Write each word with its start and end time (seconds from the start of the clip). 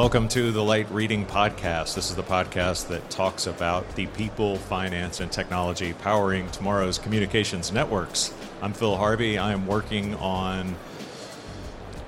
Welcome 0.00 0.28
to 0.28 0.50
the 0.50 0.64
Light 0.64 0.90
Reading 0.90 1.26
Podcast. 1.26 1.94
This 1.94 2.08
is 2.08 2.16
the 2.16 2.22
podcast 2.22 2.88
that 2.88 3.10
talks 3.10 3.46
about 3.46 3.96
the 3.96 4.06
people, 4.06 4.56
finance, 4.56 5.20
and 5.20 5.30
technology 5.30 5.92
powering 5.92 6.50
tomorrow's 6.52 6.98
communications 6.98 7.70
networks. 7.70 8.32
I'm 8.62 8.72
Phil 8.72 8.96
Harvey. 8.96 9.36
I 9.36 9.52
am 9.52 9.66
working 9.66 10.14
on 10.14 10.74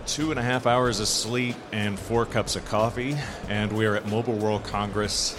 two 0.07 0.31
and 0.31 0.41
a 0.41 0.43
half 0.43 0.67
hours 0.67 1.00
of 1.00 1.07
sleep 1.07 1.55
and 1.71 1.99
four 1.99 2.25
cups 2.25 2.57
of 2.57 2.64
coffee, 2.64 3.14
and 3.50 3.71
we 3.75 3.85
are 3.85 3.95
at 3.95 4.09
Mobile 4.09 4.39
World 4.39 4.64
Congress 4.64 5.39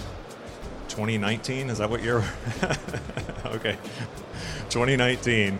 2019. 0.89 1.71
Is 1.71 1.79
that 1.79 1.89
what 1.89 2.03
year? 2.03 2.17
okay, 3.47 3.79
2019. 4.69 5.57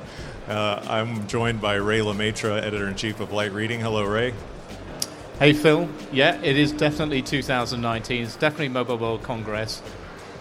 Uh, 0.48 0.86
I'm 0.88 1.26
joined 1.28 1.60
by 1.60 1.74
Ray 1.74 2.04
Le 2.04 2.14
Maistre, 2.14 2.52
editor 2.52 2.88
in 2.88 2.94
chief 2.94 3.20
of 3.20 3.32
Light 3.32 3.52
Reading. 3.52 3.80
Hello, 3.80 4.04
Ray. 4.04 4.36
Hey, 5.40 5.54
Phil. 5.54 5.90
Yeah, 6.12 6.40
it 6.44 6.58
is 6.58 6.72
definitely 6.72 7.24
2019. 7.24 8.24
It's 8.24 8.36
definitely 8.36 8.70
Mobile 8.70 9.00
World 9.00 9.24
Congress. 9.24 9.82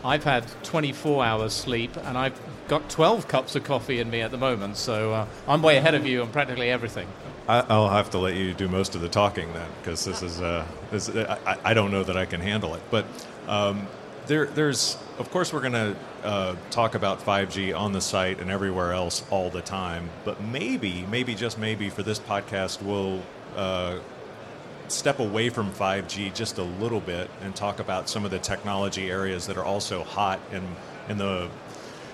I've 0.05 0.23
had 0.23 0.45
24 0.65 1.24
hours 1.24 1.55
sleep 1.55 1.96
and 1.96 2.18
I've 2.18 2.38
got 2.68 2.91
12 2.91 3.27
cups 3.27 3.56
of 3.56 3.65
coffee 3.65 4.01
in 4.01 4.10
me 4.10 4.20
at 4.20 4.30
the 4.30 4.37
moment, 4.37 4.77
so 4.77 5.15
uh, 5.15 5.27
I'm 5.48 5.62
way 5.62 5.78
ahead 5.78 5.95
of 5.95 6.06
you 6.06 6.20
on 6.20 6.30
practically 6.30 6.70
everything. 6.70 7.09
I, 7.48 7.62
will 7.74 7.88
have 7.88 8.10
to 8.10 8.18
let 8.18 8.37
you 8.37 8.52
do 8.52 8.68
most 8.68 8.95
of 8.95 9.01
the 9.01 9.09
talking 9.09 9.51
then, 9.55 9.68
because 9.80 10.05
this 10.05 10.23
is, 10.23 10.42
uh, 10.42 10.66
this, 10.91 11.09
I, 11.09 11.59
I, 11.65 11.74
don't 11.74 11.90
know 11.90 12.04
that 12.04 12.16
I 12.16 12.27
can 12.27 12.40
handle 12.40 12.74
it. 12.74 12.82
But 12.90 13.06
um, 13.48 13.87
there, 14.27 14.45
there's, 14.46 14.98
of 15.18 15.30
course, 15.30 15.54
we're 15.54 15.62
going 15.62 15.73
to 15.73 15.96
uh, 16.23 16.56
talk 16.70 16.95
about 16.95 17.20
5G 17.20 17.77
on 17.77 17.93
the 17.93 18.01
site 18.01 18.40
and 18.40 18.51
everywhere 18.51 18.93
else 18.93 19.24
all 19.30 19.48
the 19.48 19.63
time. 19.63 20.10
But 20.24 20.43
maybe, 20.43 21.07
maybe 21.10 21.35
just 21.35 21.59
maybe 21.59 21.88
for 21.88 22.02
this 22.02 22.18
podcast, 22.18 22.82
we'll 22.82 23.23
uh, 23.57 23.98
step 24.93 25.18
away 25.18 25.48
from 25.48 25.73
5G 25.73 26.35
just 26.35 26.59
a 26.59 26.62
little 26.62 27.01
bit 27.01 27.30
and 27.40 27.54
talk 27.54 27.80
about 27.80 28.09
some 28.09 28.24
of 28.24 28.30
the 28.30 28.38
technology 28.38 29.10
areas 29.10 29.46
that 29.46 29.57
are 29.57 29.65
also 29.65 30.04
hot 30.04 30.40
in, 30.52 30.66
in 31.09 31.18
the 31.18 31.48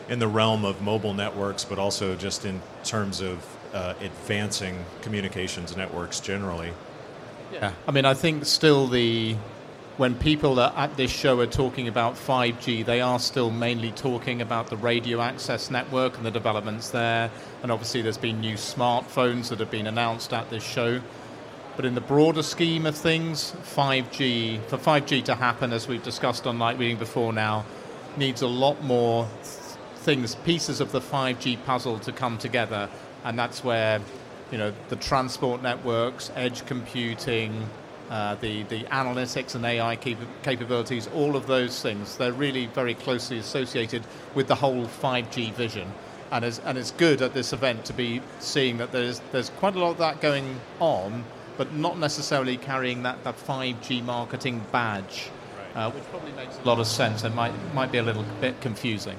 in 0.09 0.19
the 0.19 0.29
realm 0.29 0.65
of 0.65 0.81
mobile 0.81 1.15
networks, 1.15 1.65
but 1.65 1.79
also 1.79 2.17
just 2.17 2.45
in 2.45 2.61
terms 2.83 3.21
of 3.21 3.45
uh, 3.75 3.95
advancing 4.01 4.84
communications 5.03 5.77
networks 5.77 6.19
generally. 6.21 6.73
Yeah, 7.53 7.73
I 7.87 7.93
mean, 7.93 8.05
I 8.05 8.15
think 8.15 8.47
still 8.47 8.87
the 8.87 9.37
when 9.99 10.15
people 10.15 10.61
at 10.61 10.97
this 10.97 11.11
show 11.11 11.41
are 11.41 11.47
talking 11.47 11.89
about 11.89 12.15
5G, 12.15 12.84
they 12.84 13.01
are 13.01 13.19
still 13.19 13.51
mainly 13.51 13.91
talking 13.91 14.41
about 14.41 14.69
the 14.69 14.77
radio 14.77 15.21
access 15.21 15.73
network 15.73 16.17
and 16.17 16.25
the 16.25 16.31
developments 16.31 16.91
there. 16.91 17.31
And 17.62 17.73
obviously, 17.73 18.03
there's 18.03 18.17
been 18.17 18.41
new 18.41 18.55
smartphones 18.55 19.49
that 19.49 19.59
have 19.59 19.73
been 19.73 19.89
announced 19.89 20.33
at 20.33 20.49
this 20.51 20.62
show. 20.62 21.01
But 21.79 21.84
in 21.84 21.95
the 21.95 22.01
broader 22.01 22.43
scheme 22.43 22.87
of 22.87 22.97
things, 22.97 23.53
5G, 23.77 24.65
for 24.65 24.79
5G 24.79 25.25
to 25.27 25.37
happen, 25.37 25.73
as 25.73 25.87
we've 25.87 26.03
discussed 26.03 26.45
on 26.48 26.59
Light 26.59 26.77
Reading 26.77 26.97
before 26.97 27.33
now, 27.33 27.65
needs 28.17 28.43
a 28.43 28.48
lot 28.48 28.83
more 28.83 29.29
things, 29.99 30.34
pieces 30.34 30.81
of 30.81 30.91
the 30.91 31.01
5G 31.01 31.65
puzzle 31.65 32.01
to 32.01 32.11
come 32.11 32.37
together. 32.37 32.89
And 33.23 33.39
that's 33.39 33.62
where, 33.62 34.01
you 34.51 34.59
know, 34.59 34.73
the 34.89 34.97
transport 34.97 35.62
networks, 35.62 36.33
edge 36.34 36.67
computing, 36.67 37.71
uh, 38.11 38.34
the, 38.34 38.65
the 38.65 38.83
analytics 38.87 39.55
and 39.55 39.65
AI 39.65 39.95
cap- 39.95 40.19
capabilities, 40.43 41.09
all 41.15 41.37
of 41.37 41.47
those 41.47 41.81
things, 41.81 42.17
they're 42.17 42.33
really 42.33 42.67
very 42.67 42.95
closely 42.95 43.39
associated 43.39 44.03
with 44.34 44.49
the 44.49 44.56
whole 44.56 44.87
5G 44.87 45.53
vision. 45.53 45.93
And 46.33 46.45
it's, 46.45 46.59
and 46.59 46.77
it's 46.77 46.91
good 46.91 47.23
at 47.23 47.34
this 47.34 47.53
event 47.53 47.84
to 47.84 47.93
be 47.93 48.21
seeing 48.41 48.79
that 48.79 48.91
there's, 48.91 49.21
there's 49.31 49.51
quite 49.51 49.77
a 49.77 49.79
lot 49.79 49.93
of 49.93 49.99
that 49.99 50.21
going 50.21 50.61
on, 50.81 51.22
but 51.59 51.75
not 51.75 51.99
necessarily 51.99 52.57
carrying 52.57 53.03
that, 53.03 53.23
that 53.25 53.37
5G 53.37 54.03
marketing 54.03 54.65
badge, 54.73 55.29
uh, 55.75 55.91
which 55.91 56.05
probably 56.05 56.33
makes 56.33 56.59
a 56.59 56.63
lot 56.63 56.79
of 56.79 56.87
sense 56.87 57.25
and 57.25 57.35
might, 57.35 57.53
might 57.75 57.93
be 57.93 57.99
a 57.99 58.03
little 58.03 58.25
bit 58.41 58.59
confusing. 58.63 59.19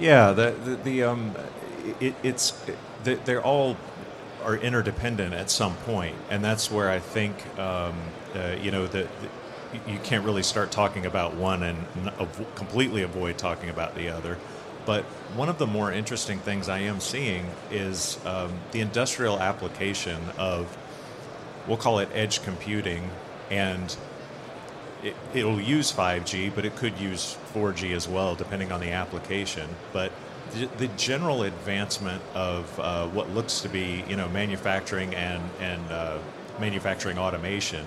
Yeah, 0.00 0.32
the, 0.32 0.52
the, 0.64 0.76
the 0.76 1.02
um, 1.02 1.34
it, 2.00 2.14
it's, 2.22 2.54
it, 3.04 3.24
they're 3.26 3.42
all 3.42 3.76
are 4.44 4.56
interdependent 4.56 5.34
at 5.34 5.50
some 5.50 5.74
point, 5.78 6.16
and 6.30 6.44
that's 6.44 6.70
where 6.70 6.90
I 6.90 6.98
think 6.98 7.36
um, 7.58 7.94
uh, 8.34 8.56
you 8.60 8.70
know 8.70 8.86
that 8.88 9.08
you 9.86 9.98
can't 10.02 10.24
really 10.24 10.42
start 10.42 10.70
talking 10.70 11.06
about 11.06 11.34
one 11.34 11.62
and 11.62 11.78
av- 12.18 12.54
completely 12.54 13.02
avoid 13.02 13.38
talking 13.38 13.70
about 13.70 13.94
the 13.94 14.08
other. 14.08 14.38
But 14.84 15.04
one 15.34 15.48
of 15.48 15.58
the 15.58 15.66
more 15.66 15.92
interesting 15.92 16.40
things 16.40 16.68
I 16.68 16.80
am 16.80 17.00
seeing 17.00 17.46
is 17.70 18.18
um, 18.26 18.52
the 18.72 18.80
industrial 18.80 19.38
application 19.38 20.20
of, 20.36 20.76
we'll 21.66 21.76
call 21.76 21.98
it 21.98 22.08
edge 22.12 22.42
computing, 22.42 23.10
and 23.50 23.96
it, 25.02 25.16
it'll 25.34 25.60
use 25.60 25.92
5G, 25.92 26.54
but 26.54 26.64
it 26.64 26.76
could 26.76 26.98
use 26.98 27.36
4G 27.54 27.94
as 27.94 28.08
well, 28.08 28.34
depending 28.34 28.72
on 28.72 28.80
the 28.80 28.90
application. 28.90 29.68
But 29.92 30.12
the 30.76 30.88
general 30.96 31.44
advancement 31.44 32.22
of 32.34 32.78
uh, 32.78 33.08
what 33.08 33.30
looks 33.30 33.60
to 33.60 33.68
be, 33.68 34.04
you 34.08 34.16
know, 34.16 34.28
manufacturing 34.28 35.14
and 35.14 35.42
and 35.60 35.90
uh, 35.90 36.18
manufacturing 36.60 37.18
automation, 37.18 37.86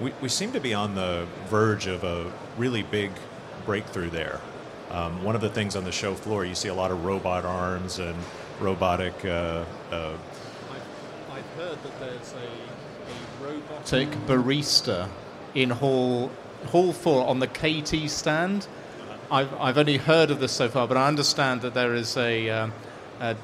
we, 0.00 0.12
we 0.20 0.28
seem 0.28 0.52
to 0.52 0.60
be 0.60 0.74
on 0.74 0.94
the 0.94 1.26
verge 1.46 1.86
of 1.86 2.02
a 2.04 2.32
really 2.56 2.82
big 2.82 3.12
breakthrough 3.64 4.10
there. 4.10 4.40
Um, 4.90 5.22
one 5.22 5.36
of 5.36 5.40
the 5.40 5.50
things 5.50 5.76
on 5.76 5.84
the 5.84 5.92
show 5.92 6.14
floor, 6.14 6.44
you 6.44 6.54
see 6.54 6.68
a 6.68 6.74
lot 6.74 6.90
of 6.90 7.04
robot 7.04 7.44
arms 7.44 8.00
and 8.00 8.16
robotic. 8.58 9.24
Uh, 9.24 9.64
uh 9.92 10.16
I've, 10.72 11.38
I've, 11.38 11.44
heard 11.56 11.82
that 11.84 12.00
there's 12.00 12.34
a 12.34 12.69
robotic 13.40 14.08
barista 14.26 15.08
in 15.54 15.70
Hall 15.70 16.30
Hall 16.66 16.92
Four 16.92 17.26
on 17.26 17.38
the 17.38 17.46
KT 17.46 18.10
stand 18.10 18.66
I've, 19.30 19.54
I've 19.60 19.78
only 19.78 19.96
heard 19.96 20.32
of 20.32 20.40
this 20.40 20.50
so 20.50 20.68
far, 20.68 20.88
but 20.88 20.96
I 20.96 21.06
understand 21.06 21.62
that 21.62 21.72
there 21.72 21.94
is 21.94 22.16
a, 22.16 22.50
um, 22.50 22.72
a, 23.20 23.36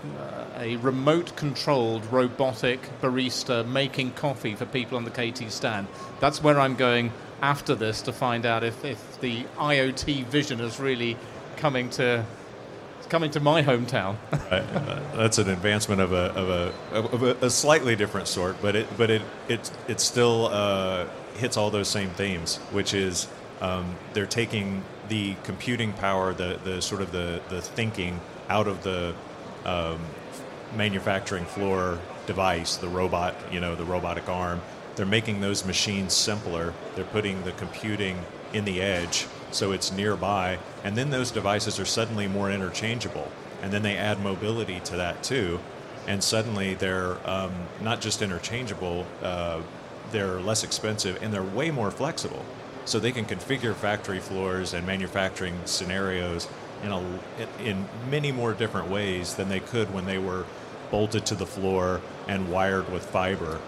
a 0.58 0.76
remote 0.76 1.36
controlled 1.36 2.04
robotic 2.06 2.80
barista 3.00 3.66
making 3.66 4.12
coffee 4.12 4.56
for 4.56 4.66
people 4.66 4.96
on 4.96 5.04
the 5.04 5.10
KT 5.10 5.50
stand. 5.52 5.86
That's 6.18 6.42
where 6.42 6.58
I'm 6.58 6.74
going 6.74 7.12
after 7.40 7.76
this 7.76 8.02
to 8.02 8.12
find 8.12 8.44
out 8.44 8.64
if, 8.64 8.84
if 8.84 9.20
the 9.20 9.44
IoT 9.58 10.24
vision 10.24 10.60
is 10.60 10.80
really 10.80 11.16
coming 11.56 11.88
to 11.90 12.24
coming 13.09 13.31
to 13.33 13.41
my 13.41 13.62
hometown. 13.62 14.17
right. 14.50 14.62
uh, 14.62 15.00
that's 15.17 15.39
an 15.39 15.49
advancement 15.49 16.00
of 16.00 16.12
a 16.12 16.33
of 16.34 16.49
a 16.49 16.97
of 16.97 17.22
a, 17.22 17.47
a, 17.47 17.50
slightly 17.50 17.97
different 17.97 18.28
sort, 18.28 18.61
but 18.61 18.77
it 18.77 18.87
but 18.97 19.11
it 19.11 19.22
it 19.49 19.71
it 19.89 20.00
still 20.00 20.47
uh, 20.47 21.06
hits 21.37 21.56
all 21.56 21.71
those 21.71 21.89
same 21.89 22.11
themes, 22.11 22.56
which 22.72 22.94
is 22.94 23.28
um, 23.61 23.97
they're 24.12 24.27
taking 24.27 24.83
the 25.09 25.34
computing 25.44 25.93
power, 25.93 26.34
the, 26.34 26.59
the 26.65 26.83
sort 26.83 27.00
of 27.00 27.12
the, 27.12 27.41
the 27.49 27.61
thinking 27.61 28.21
out 28.49 28.67
of 28.67 28.83
the 28.83 29.15
um, 29.65 30.00
manufacturing 30.75 31.44
floor 31.44 31.99
device, 32.27 32.77
the 32.77 32.88
robot, 32.88 33.34
you 33.53 33.61
know, 33.61 33.75
the 33.75 33.84
robotic 33.84 34.28
arm. 34.28 34.61
They're 34.97 35.06
making 35.06 35.41
those 35.41 35.65
machines 35.65 36.12
simpler. 36.12 36.75
They're 36.94 37.05
putting 37.05 37.44
the 37.44 37.53
computing 37.53 38.19
in 38.53 38.65
the 38.65 38.81
edge 38.81 39.27
so 39.56 39.72
it's 39.72 39.91
nearby. 39.91 40.59
And 40.84 40.97
then 40.97 41.11
those 41.11 41.31
devices 41.31 41.81
are 41.81 41.84
suddenly 41.84 42.28
more 42.28 42.50
interchangeable. 42.50 43.31
And 43.62 43.72
then 43.72 43.83
they 43.83 43.97
add 43.97 44.21
mobility 44.21 44.81
to 44.81 44.97
that 44.97 45.22
too. 45.22 45.61
And 46.06 46.22
suddenly 46.22 46.75
they're 46.75 47.17
um, 47.28 47.53
not 47.81 48.00
just 48.00 48.22
interchangeable, 48.22 49.06
uh, 49.22 49.62
they're 50.12 50.41
less 50.41 50.62
expensive 50.62 51.21
and 51.22 51.33
they're 51.33 51.43
way 51.43 51.71
more 51.71 51.91
flexible 51.91 52.44
so 52.84 53.00
they 53.00 53.11
can 53.11 53.25
configure 53.25 53.75
factory 53.75 54.21
floors 54.21 54.72
and 54.72 54.87
manufacturing 54.87 55.59
scenarios 55.65 56.47
in, 56.85 56.93
a, 56.93 57.02
in 57.64 57.88
many 58.09 58.31
more 58.31 58.52
different 58.52 58.88
ways 58.88 59.35
than 59.35 59.49
they 59.49 59.59
could 59.59 59.93
when 59.93 60.05
they 60.05 60.19
were 60.19 60.44
bolted 60.91 61.26
to 61.26 61.35
the 61.35 61.47
floor 61.47 62.00
and 62.29 62.50
wired 62.50 62.91
with 62.93 63.05
fiber. 63.05 63.61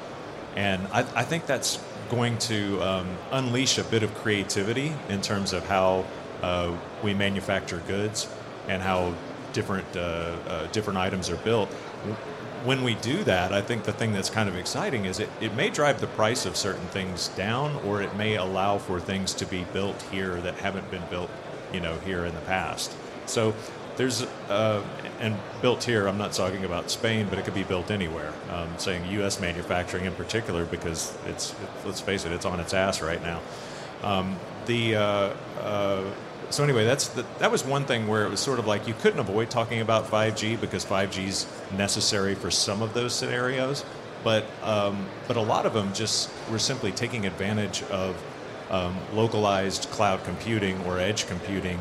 And 0.59 0.85
I, 0.89 1.01
I 1.15 1.23
think 1.23 1.47
that's 1.47 1.79
going 2.11 2.37
to 2.39 2.83
um, 2.83 3.09
unleash 3.31 3.79
a 3.79 3.85
bit 3.85 4.03
of 4.03 4.13
creativity 4.17 4.93
in 5.09 5.23
terms 5.23 5.53
of 5.53 5.65
how 5.69 6.05
uh, 6.43 6.77
we 7.05 7.15
manufacture 7.15 7.81
goods 7.87 8.29
and 8.67 8.83
how 8.83 9.15
different 9.53 9.87
uh, 9.97 10.01
uh, 10.01 10.67
different 10.73 10.99
items 10.99 11.31
are 11.31 11.37
built 11.37 11.71
when 12.65 12.83
we 12.83 12.95
do 12.97 13.23
that, 13.25 13.53
I 13.53 13.61
think 13.61 13.85
the 13.85 13.93
thing 13.93 14.13
that's 14.13 14.31
kind 14.31 14.49
of 14.49 14.57
exciting 14.57 15.05
is 15.05 15.21
it, 15.21 15.31
it 15.41 15.55
may 15.55 15.71
drive 15.71 16.01
the 16.01 16.07
price 16.09 16.45
of 16.45 16.57
certain 16.57 16.87
things 16.89 17.29
down, 17.29 17.77
or 17.85 18.03
it 18.03 18.15
may 18.17 18.37
allow 18.37 18.79
for 18.79 18.99
things 18.99 19.33
to 19.35 19.47
be 19.47 19.65
built 19.73 20.01
here 20.11 20.41
that 20.41 20.55
haven't 20.57 20.91
been 20.91 21.05
built, 21.09 21.31
you 21.73 21.81
know, 21.81 21.99
here 22.01 22.25
in 22.25 22.35
the 22.35 22.41
past. 22.43 22.95
So 23.27 23.55
there's 23.99 24.23
uh, 24.49 24.83
and 25.21 25.37
built 25.61 25.83
here. 25.83 26.07
I'm 26.07 26.17
not 26.17 26.33
talking 26.33 26.65
about 26.65 26.89
Spain, 26.89 27.27
but 27.29 27.39
it 27.39 27.45
could 27.45 27.53
be 27.53 27.65
built 27.65 27.91
anywhere. 27.91 28.33
Um, 28.51 28.69
saying 28.79 29.05
U.S. 29.13 29.41
manufacturing 29.41 30.05
in 30.05 30.15
particular 30.15 30.65
because 30.65 31.19
it's 31.27 31.51
it, 31.51 31.69
let's 31.85 32.01
face 32.01 32.25
it, 32.25 32.31
it's 32.31 32.47
on 32.47 32.61
its 32.61 32.73
ass 32.73 33.03
right 33.03 33.21
now. 33.21 33.41
Um, 34.03 34.37
the 34.67 34.95
uh, 34.95 35.35
uh, 35.61 36.05
so 36.49 36.63
anyway, 36.63 36.85
that's 36.85 37.09
the, 37.09 37.27
that 37.41 37.51
was 37.51 37.65
one 37.65 37.85
thing 37.85 38.07
where 38.07 38.25
it 38.25 38.31
was 38.31 38.39
sort 38.39 38.61
of 38.61 38.69
like 38.69 38.87
you 38.87 38.95
couldn't 38.95 39.19
avoid 39.19 39.51
talking 39.51 39.81
about 39.81 40.07
5G 40.07 40.61
because 40.61 40.85
5G 40.85 41.27
is 41.27 41.47
necessary 41.77 42.37
for 42.37 42.53
some 42.53 42.83
of 42.83 42.95
those 42.95 43.13
scenarios, 43.13 43.85
but 44.23 44.47
um, 44.63 45.07
but 45.27 45.37
a 45.37 45.43
lot 45.43 45.67
of 45.67 45.75
them 45.75 45.93
just 45.93 46.31
were 46.53 46.61
simply 46.61 46.93
taking 46.93 47.27
advantage 47.27 47.83
of 47.85 48.17
um, 48.71 48.97
localized 49.13 49.91
cloud 49.91 50.23
computing 50.23 50.81
or 50.85 51.01
edge 51.01 51.27
computing 51.27 51.81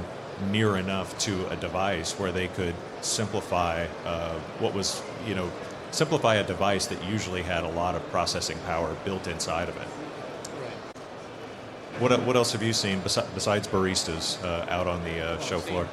near 0.52 0.78
enough 0.78 1.18
to 1.20 1.48
a 1.50 1.56
device 1.56 2.18
where 2.20 2.32
they 2.32 2.48
could 2.48 2.76
simplify 3.02 3.88
uh, 4.06 4.34
what 4.60 4.74
was, 4.74 5.02
you 5.26 5.36
know, 5.36 5.52
simplify 5.92 6.36
a 6.36 6.44
device 6.44 6.88
that 6.88 7.04
usually 7.06 7.42
had 7.42 7.64
a 7.64 7.70
lot 7.70 7.96
of 7.96 8.08
processing 8.10 8.58
power 8.66 8.96
built 9.06 9.28
inside 9.28 9.70
of 9.70 9.78
it. 9.78 9.88
What, 12.00 12.22
what 12.24 12.36
else 12.36 12.52
have 12.52 12.62
you 12.62 12.74
seen 12.74 13.00
besides 13.00 13.68
baristas 13.68 14.44
uh, 14.44 14.68
out 14.70 14.86
on 14.86 15.04
the 15.04 15.20
uh, 15.20 15.40
show 15.40 15.60
floor? 15.60 15.88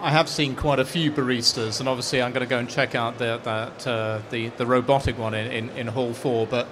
I 0.00 0.10
have 0.10 0.28
seen 0.28 0.54
quite 0.54 0.78
a 0.78 0.84
few 0.84 1.10
baristas, 1.10 1.80
and 1.80 1.88
obviously 1.88 2.22
I'm 2.22 2.32
going 2.32 2.46
to 2.46 2.48
go 2.48 2.58
and 2.58 2.70
check 2.70 2.94
out 2.94 3.18
the, 3.18 3.38
that, 3.42 3.86
uh, 3.86 4.20
the, 4.30 4.48
the 4.50 4.64
robotic 4.64 5.18
one 5.18 5.34
in, 5.34 5.50
in, 5.50 5.70
in, 5.70 5.86
Hall 5.88 6.14
4. 6.14 6.46
But 6.46 6.68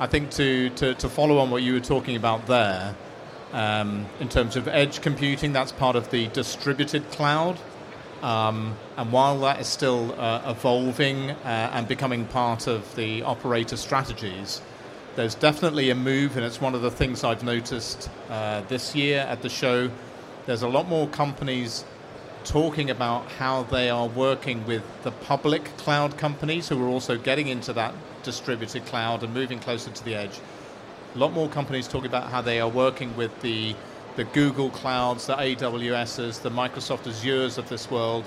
I 0.00 0.06
think 0.06 0.30
to, 0.32 0.70
to, 0.70 0.94
to 0.94 1.08
follow 1.08 1.38
on 1.38 1.50
what 1.50 1.62
you 1.62 1.74
were 1.74 1.80
talking 1.80 2.16
about 2.16 2.46
there, 2.46 2.96
um, 3.52 4.06
in 4.20 4.28
terms 4.28 4.56
of 4.56 4.68
edge 4.68 5.00
computing, 5.00 5.52
that's 5.52 5.72
part 5.72 5.96
of 5.96 6.10
the 6.10 6.28
distributed 6.28 7.10
cloud. 7.10 7.58
Um, 8.22 8.76
and 8.96 9.12
while 9.12 9.38
that 9.40 9.60
is 9.60 9.66
still 9.66 10.14
uh, 10.18 10.42
evolving 10.46 11.30
uh, 11.30 11.70
and 11.72 11.86
becoming 11.86 12.24
part 12.24 12.66
of 12.66 12.94
the 12.96 13.22
operator 13.22 13.76
strategies, 13.76 14.62
there's 15.14 15.34
definitely 15.34 15.90
a 15.90 15.94
move, 15.94 16.36
and 16.36 16.44
it's 16.44 16.60
one 16.60 16.74
of 16.74 16.82
the 16.82 16.90
things 16.90 17.22
I've 17.22 17.44
noticed 17.44 18.10
uh, 18.30 18.62
this 18.62 18.96
year 18.96 19.20
at 19.20 19.42
the 19.42 19.48
show. 19.48 19.90
There's 20.46 20.62
a 20.62 20.68
lot 20.68 20.88
more 20.88 21.06
companies 21.08 21.84
talking 22.44 22.90
about 22.90 23.30
how 23.32 23.62
they 23.64 23.90
are 23.90 24.06
working 24.06 24.66
with 24.66 24.82
the 25.02 25.10
public 25.10 25.64
cloud 25.76 26.18
companies 26.18 26.68
who 26.68 26.82
are 26.84 26.88
also 26.88 27.16
getting 27.16 27.48
into 27.48 27.72
that 27.72 27.94
distributed 28.22 28.84
cloud 28.86 29.22
and 29.22 29.32
moving 29.32 29.58
closer 29.58 29.90
to 29.90 30.04
the 30.04 30.14
edge. 30.14 30.40
A 31.14 31.18
lot 31.18 31.32
more 31.32 31.48
companies 31.48 31.86
talking 31.86 32.08
about 32.08 32.28
how 32.28 32.42
they 32.42 32.60
are 32.60 32.68
working 32.68 33.16
with 33.16 33.40
the, 33.40 33.76
the 34.16 34.24
Google 34.24 34.70
clouds, 34.70 35.28
the 35.28 35.36
AWSs, 35.36 36.42
the 36.42 36.50
Microsoft 36.50 37.04
Azures 37.04 37.56
of 37.56 37.68
this 37.68 37.88
world, 37.88 38.24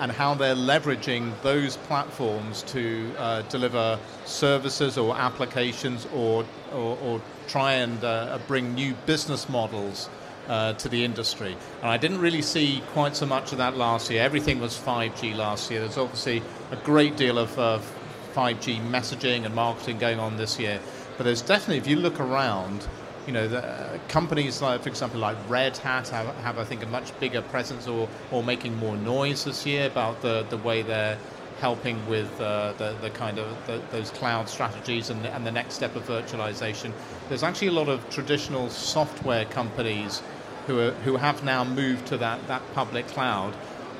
and 0.00 0.10
how 0.10 0.34
they're 0.34 0.56
leveraging 0.56 1.32
those 1.42 1.76
platforms 1.76 2.64
to 2.64 3.14
uh, 3.16 3.42
deliver 3.42 3.96
services 4.24 4.98
or 4.98 5.16
applications 5.16 6.08
or, 6.12 6.44
or, 6.74 6.98
or 7.00 7.22
try 7.46 7.74
and 7.74 8.02
uh, 8.02 8.40
bring 8.48 8.74
new 8.74 8.92
business 9.06 9.48
models 9.48 10.10
uh, 10.48 10.72
to 10.72 10.88
the 10.88 11.04
industry. 11.04 11.56
And 11.80 11.90
I 11.90 11.96
didn't 11.96 12.18
really 12.18 12.42
see 12.42 12.82
quite 12.88 13.14
so 13.14 13.26
much 13.26 13.52
of 13.52 13.58
that 13.58 13.76
last 13.76 14.10
year. 14.10 14.20
Everything 14.24 14.58
was 14.58 14.76
5G 14.76 15.36
last 15.36 15.70
year. 15.70 15.78
There's 15.78 15.96
obviously 15.96 16.42
a 16.72 16.76
great 16.76 17.16
deal 17.16 17.38
of 17.38 17.56
uh, 17.56 17.78
5G 18.34 18.84
messaging 18.90 19.44
and 19.44 19.54
marketing 19.54 19.98
going 19.98 20.18
on 20.18 20.36
this 20.36 20.58
year. 20.58 20.80
But 21.16 21.24
there's 21.24 21.42
definitely, 21.42 21.78
if 21.78 21.86
you 21.86 21.96
look 21.96 22.20
around, 22.20 22.86
you 23.26 23.32
know, 23.32 23.46
the, 23.46 23.64
uh, 23.64 23.98
companies 24.08 24.62
like, 24.62 24.82
for 24.82 24.88
example, 24.88 25.20
like 25.20 25.36
Red 25.48 25.76
Hat 25.76 26.08
have, 26.08 26.34
have, 26.36 26.58
I 26.58 26.64
think, 26.64 26.82
a 26.82 26.86
much 26.86 27.18
bigger 27.20 27.42
presence 27.42 27.86
or, 27.86 28.08
or 28.30 28.42
making 28.42 28.76
more 28.76 28.96
noise 28.96 29.44
this 29.44 29.64
year 29.66 29.86
about 29.86 30.22
the, 30.22 30.44
the 30.50 30.56
way 30.58 30.82
they're 30.82 31.18
helping 31.60 32.04
with 32.08 32.28
uh, 32.40 32.72
the, 32.78 32.96
the 33.02 33.10
kind 33.10 33.38
of 33.38 33.46
the, 33.66 33.80
those 33.92 34.10
cloud 34.10 34.48
strategies 34.48 35.10
and, 35.10 35.24
and 35.26 35.46
the 35.46 35.50
next 35.52 35.74
step 35.74 35.94
of 35.94 36.06
virtualization. 36.08 36.92
There's 37.28 37.44
actually 37.44 37.68
a 37.68 37.72
lot 37.72 37.88
of 37.88 38.08
traditional 38.10 38.68
software 38.68 39.44
companies 39.44 40.22
who, 40.66 40.80
are, 40.80 40.90
who 41.04 41.16
have 41.16 41.44
now 41.44 41.62
moved 41.62 42.06
to 42.06 42.16
that, 42.16 42.44
that 42.48 42.62
public 42.74 43.06
cloud 43.08 43.54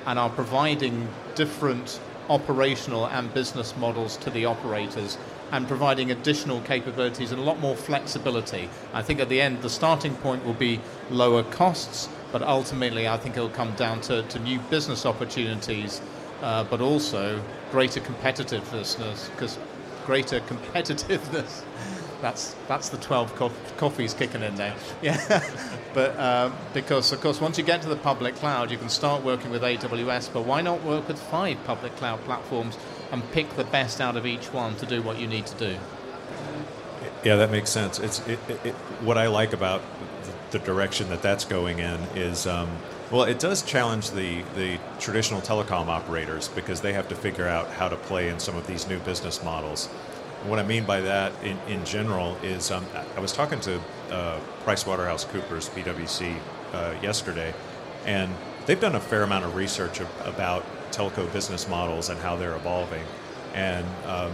and 0.07 0.19
are 0.19 0.31
providing 0.31 1.09
different 1.35 2.01
operational 2.29 3.07
and 3.07 3.33
business 3.35 3.77
models 3.77 4.17
to 4.17 4.31
the 4.31 4.45
operators 4.45 5.19
and 5.53 5.69
providing 5.69 6.11
additional 6.11 6.61
capabilities 6.63 7.31
and 7.31 7.41
a 7.41 7.45
lot 7.45 7.61
more 7.61 7.77
flexibility. 7.77 8.69
I 8.95 9.03
think 9.03 9.21
at 9.21 9.29
the 9.29 9.41
end, 9.41 9.61
the 9.61 9.69
starting 9.71 10.15
point 10.17 10.45
will 10.45 10.55
be 10.55 10.81
lower 11.11 11.43
costs, 11.45 12.09
but 12.33 12.43
ultimately, 12.43 13.07
I 13.07 13.19
think 13.19 13.37
it'll 13.37 13.51
come 13.51 13.75
down 13.75 14.01
to, 14.03 14.23
to 14.23 14.39
new 14.39 14.59
business 14.71 15.05
opportunities, 15.05 16.01
uh, 16.41 16.65
but 16.65 16.81
also 16.81 17.41
greater 17.71 18.01
competitiveness, 18.01 19.31
because 19.33 19.59
greater 20.07 20.41
competitiveness. 20.41 21.63
That's 22.23 22.55
that's 22.69 22.89
the 22.89 22.99
twelve 22.99 23.35
co- 23.35 23.51
coffees 23.79 24.15
kicking 24.15 24.43
in 24.43 24.55
there. 24.55 24.77
Yeah, 25.03 25.43
but 25.93 26.17
um, 26.21 26.55
because 26.73 27.11
of 27.11 27.21
course 27.21 27.41
once 27.41 27.59
you 27.59 27.65
get 27.65 27.83
to 27.83 27.89
the 27.89 27.97
public 27.97 28.37
cloud, 28.37 28.71
you 28.71 28.79
can 28.79 28.89
start 28.89 29.25
working 29.25 29.51
with 29.51 29.63
AWS. 29.63 30.33
But 30.33 30.45
why 30.45 30.63
not 30.63 30.85
work 30.85 31.09
with 31.09 31.19
five 31.19 31.59
public 31.65 31.97
cloud 31.97 32.21
platforms 32.21 32.79
and 33.13 33.31
pick 33.31 33.55
the 33.57 33.65
best 33.65 34.01
out 34.01 34.17
of 34.17 34.27
each 34.27 34.53
one 34.53 34.75
to 34.77 34.87
do 34.87 35.03
what 35.03 35.21
you 35.21 35.27
need 35.27 35.47
to 35.47 35.55
do. 35.57 35.77
Yeah, 37.23 37.37
that 37.37 37.51
makes 37.53 37.71
sense. 37.71 38.01
It's 38.01 38.27
it, 38.27 38.41
it, 38.49 38.75
what 39.03 39.17
I 39.17 39.29
like 39.29 39.53
about 39.53 39.81
the, 40.51 40.59
the, 40.59 40.65
direction 40.65 41.09
that 41.11 41.23
that's 41.23 41.45
going 41.45 41.79
in 41.79 42.01
is, 42.17 42.49
um, 42.49 42.69
well, 43.13 43.23
it 43.23 43.39
does 43.39 43.63
challenge 43.63 44.11
the 44.11 44.43
the 44.57 44.81
traditional 44.99 45.41
telecom 45.41 45.87
operators 45.87 46.49
because 46.49 46.81
they 46.81 46.93
have 46.95 47.09
to 47.09 47.15
figure 47.15 47.47
out 47.47 47.71
how 47.71 47.89
to 47.89 47.97
play 47.97 48.29
in 48.29 48.41
some 48.41 48.57
of 48.57 48.67
these 48.67 48.89
new 48.89 48.99
business 49.01 49.43
models. 49.45 49.87
what 50.47 50.59
I 50.59 50.65
mean 50.65 50.85
by 50.85 51.01
that, 51.03 51.33
in, 51.45 51.57
in 51.69 51.85
general, 51.85 52.37
is 52.43 52.73
um, 52.73 52.85
I 53.17 53.21
was 53.21 53.33
talking 53.33 53.61
to 53.61 53.81
uh, 54.11 54.41
PricewaterhouseCoopers 54.65 55.71
(PwC) 55.71 56.37
uh, 56.73 56.95
yesterday, 57.01 57.55
and 58.05 58.35
they've 58.67 58.81
done 58.81 58.97
a 58.97 59.01
fair 59.01 59.23
amount 59.23 59.45
of 59.45 59.55
research 59.55 60.01
about 60.25 60.65
telco 60.93 61.31
business 61.33 61.69
models 61.69 62.09
and 62.11 62.21
how 62.21 62.37
they're 62.37 62.57
evolving. 62.57 63.05
And 63.55 63.87
um, 64.07 64.31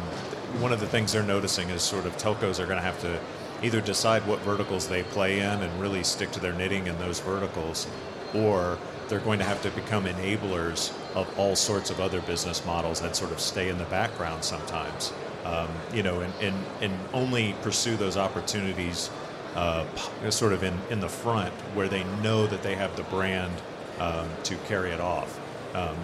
one 0.61 0.73
of 0.73 0.81
the 0.81 0.87
things 0.87 1.13
they're 1.13 1.23
noticing 1.23 1.71
is 1.71 1.83
sort 1.83 2.07
of 2.07 2.17
telcos 2.17 2.59
are 2.59 2.67
going 2.67 2.79
to 2.79 2.83
have 2.83 3.01
to 3.01 3.21
either 3.63 3.81
decide 3.81 4.27
what 4.27 4.39
verticals 4.41 4.89
they 4.89 5.03
play 5.03 5.41
in 5.41 5.63
and 5.63 5.81
really 5.81 6.05
stick 6.05 6.31
to 6.33 6.41
their 6.41 6.53
knitting 6.53 6.87
in 6.87 6.99
those 6.99 7.21
verticals, 7.21 7.89
or 8.35 8.79
they're 9.09 9.19
going 9.21 9.39
to 9.39 9.45
have 9.45 9.61
to 9.63 9.71
become 9.71 10.05
enablers 10.05 10.93
of 11.15 11.27
all 11.39 11.57
sorts 11.57 11.91
of 11.91 12.01
other 12.01 12.21
business 12.23 12.65
models 12.65 13.01
that 13.01 13.17
sort 13.17 13.33
of 13.33 13.41
stay 13.41 13.69
in 13.69 13.79
the 13.79 13.85
background 13.85 14.45
sometimes. 14.45 15.13
Um, 15.45 15.69
you 15.95 16.03
know, 16.03 16.21
and, 16.21 16.33
and, 16.41 16.57
and 16.83 16.93
only 17.15 17.55
pursue 17.63 17.97
those 17.97 18.17
opportunities 18.17 19.11
uh, 19.55 19.85
sort 20.31 20.53
of 20.53 20.63
in, 20.63 20.79
in 20.91 21.01
the 21.01 21.09
front 21.09 21.53
where 21.75 21.89
they 21.89 22.05
know 22.23 22.47
that 22.47 22.63
they 22.63 22.75
have 22.75 22.95
the 22.97 23.03
brand 23.05 23.53
um, 23.99 24.29
to 24.45 24.57
carry 24.69 24.91
it 24.91 25.01
off. 25.01 25.41
Um, 25.75 25.97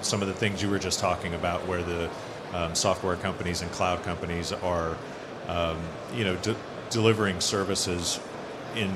some 0.00 0.22
of 0.22 0.28
the 0.28 0.34
things 0.34 0.62
you 0.62 0.70
were 0.70 0.78
just 0.78 1.00
talking 1.00 1.34
about, 1.34 1.66
where 1.66 1.82
the 1.82 2.10
um, 2.52 2.74
software 2.74 3.16
companies 3.16 3.62
and 3.62 3.70
cloud 3.72 4.02
companies 4.02 4.52
are, 4.52 4.96
um, 5.48 5.78
you 6.14 6.24
know, 6.24 6.36
de- 6.36 6.56
delivering 6.90 7.40
services 7.40 8.20
in 8.76 8.92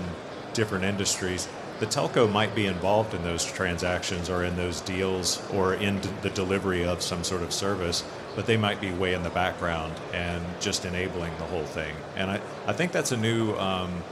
different 0.52 0.84
industries. 0.84 1.48
The 1.80 1.86
telco 1.86 2.30
might 2.30 2.54
be 2.54 2.66
involved 2.66 3.12
in 3.12 3.22
those 3.22 3.44
transactions 3.44 4.30
or 4.30 4.44
in 4.44 4.56
those 4.56 4.80
deals 4.80 5.42
or 5.52 5.74
in 5.74 6.00
d- 6.00 6.08
the 6.22 6.30
delivery 6.30 6.84
of 6.84 7.02
some 7.02 7.22
sort 7.22 7.42
of 7.42 7.52
service, 7.52 8.02
but 8.34 8.46
they 8.46 8.56
might 8.56 8.80
be 8.80 8.90
way 8.90 9.12
in 9.12 9.22
the 9.22 9.30
background 9.30 9.92
and 10.14 10.42
just 10.60 10.84
enabling 10.86 11.36
the 11.38 11.44
whole 11.44 11.64
thing. 11.64 11.94
And 12.16 12.30
I, 12.30 12.40
I 12.66 12.72
think 12.72 12.92
that's 12.92 13.12
a 13.12 13.16
new, 13.16 13.54
um, 13.56 14.02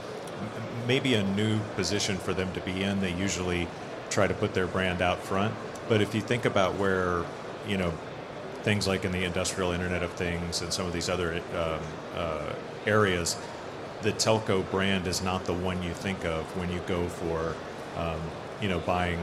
maybe 0.87 1.15
a 1.15 1.23
new 1.23 1.59
position 1.75 2.17
for 2.17 2.33
them 2.33 2.53
to 2.53 2.61
be 2.61 2.83
in. 2.83 3.01
They 3.01 3.13
usually 3.13 3.67
try 4.11 4.27
to 4.27 4.33
put 4.35 4.53
their 4.53 4.67
brand 4.67 5.01
out 5.01 5.19
front 5.19 5.55
but 5.87 6.01
if 6.01 6.15
you 6.15 6.21
think 6.21 6.45
about 6.45 6.75
where, 6.75 7.23
you 7.67 7.77
know, 7.77 7.93
things 8.63 8.87
like 8.87 9.05
in 9.05 9.11
the 9.11 9.23
industrial 9.23 9.71
Internet 9.71 10.03
of 10.03 10.11
Things 10.13 10.61
and 10.61 10.73
some 10.73 10.87
of 10.87 10.93
these 10.93 11.09
other 11.09 11.41
um, 11.55 11.79
uh, 12.15 12.53
areas, 12.87 13.37
the 14.01 14.11
telco 14.13 14.69
brand 14.71 15.07
is 15.07 15.21
not 15.21 15.45
the 15.45 15.53
one 15.53 15.81
you 15.83 15.93
think 15.93 16.25
of 16.25 16.43
when 16.57 16.71
you 16.71 16.79
go 16.87 17.07
for, 17.07 17.55
um, 17.97 18.19
you 18.61 18.67
know, 18.67 18.79
buying 18.79 19.19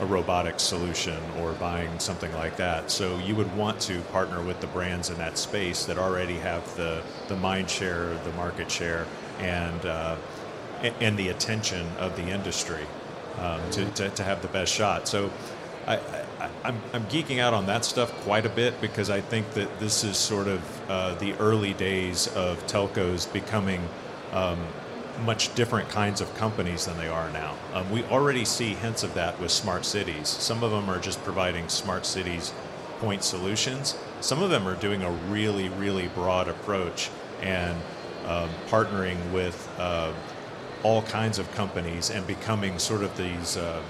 a 0.00 0.06
robotics 0.06 0.62
solution 0.62 1.18
or 1.38 1.52
buying 1.52 1.98
something 1.98 2.32
like 2.34 2.56
that. 2.56 2.90
So 2.90 3.18
you 3.18 3.34
would 3.34 3.54
want 3.56 3.80
to 3.82 4.00
partner 4.12 4.42
with 4.42 4.60
the 4.60 4.66
brands 4.68 5.10
in 5.10 5.16
that 5.18 5.38
space 5.38 5.86
that 5.86 5.96
already 5.98 6.34
have 6.34 6.76
the, 6.76 7.02
the 7.28 7.36
mind 7.36 7.70
share, 7.70 8.14
the 8.24 8.32
market 8.32 8.70
share, 8.70 9.06
and, 9.38 9.86
uh, 9.86 10.16
and 11.00 11.16
the 11.16 11.28
attention 11.28 11.86
of 11.98 12.14
the 12.16 12.28
industry 12.28 12.84
um, 13.38 13.60
to, 13.70 13.84
to, 13.92 14.10
to 14.10 14.22
have 14.22 14.42
the 14.42 14.48
best 14.48 14.72
shot. 14.72 15.08
So 15.08 15.30
I, 15.86 15.96
am 15.96 16.50
I'm, 16.64 16.80
I'm 16.92 17.04
geeking 17.06 17.38
out 17.38 17.54
on 17.54 17.66
that 17.66 17.84
stuff 17.84 18.12
quite 18.22 18.44
a 18.44 18.48
bit 18.48 18.80
because 18.80 19.08
I 19.08 19.20
think 19.20 19.52
that 19.52 19.78
this 19.78 20.02
is 20.02 20.16
sort 20.16 20.48
of 20.48 20.90
uh, 20.90 21.14
the 21.14 21.34
early 21.34 21.74
days 21.74 22.26
of 22.34 22.64
telcos 22.66 23.32
becoming 23.32 23.88
um, 24.32 24.58
much 25.24 25.54
different 25.54 25.88
kinds 25.88 26.20
of 26.20 26.34
companies 26.36 26.86
than 26.86 26.98
they 26.98 27.08
are 27.08 27.30
now. 27.30 27.54
Um, 27.72 27.90
we 27.90 28.04
already 28.04 28.44
see 28.44 28.74
hints 28.74 29.02
of 29.02 29.14
that 29.14 29.40
with 29.40 29.50
smart 29.50 29.84
cities. 29.84 30.28
Some 30.28 30.62
of 30.62 30.70
them 30.70 30.90
are 30.90 30.98
just 30.98 31.22
providing 31.22 31.68
smart 31.68 32.04
cities 32.04 32.52
point 32.98 33.22
solutions. 33.22 33.96
Some 34.20 34.42
of 34.42 34.50
them 34.50 34.66
are 34.66 34.74
doing 34.74 35.02
a 35.02 35.10
really, 35.10 35.68
really 35.68 36.08
broad 36.08 36.48
approach 36.48 37.10
and 37.42 37.76
um, 38.26 38.50
partnering 38.68 39.32
with 39.32 39.70
uh, 39.78 40.12
all 40.82 41.02
kinds 41.02 41.38
of 41.38 41.50
companies 41.52 42.10
and 42.10 42.26
becoming 42.26 42.78
sort 42.78 43.02
of 43.02 43.16
these, 43.16 43.56
uh, 43.56 43.82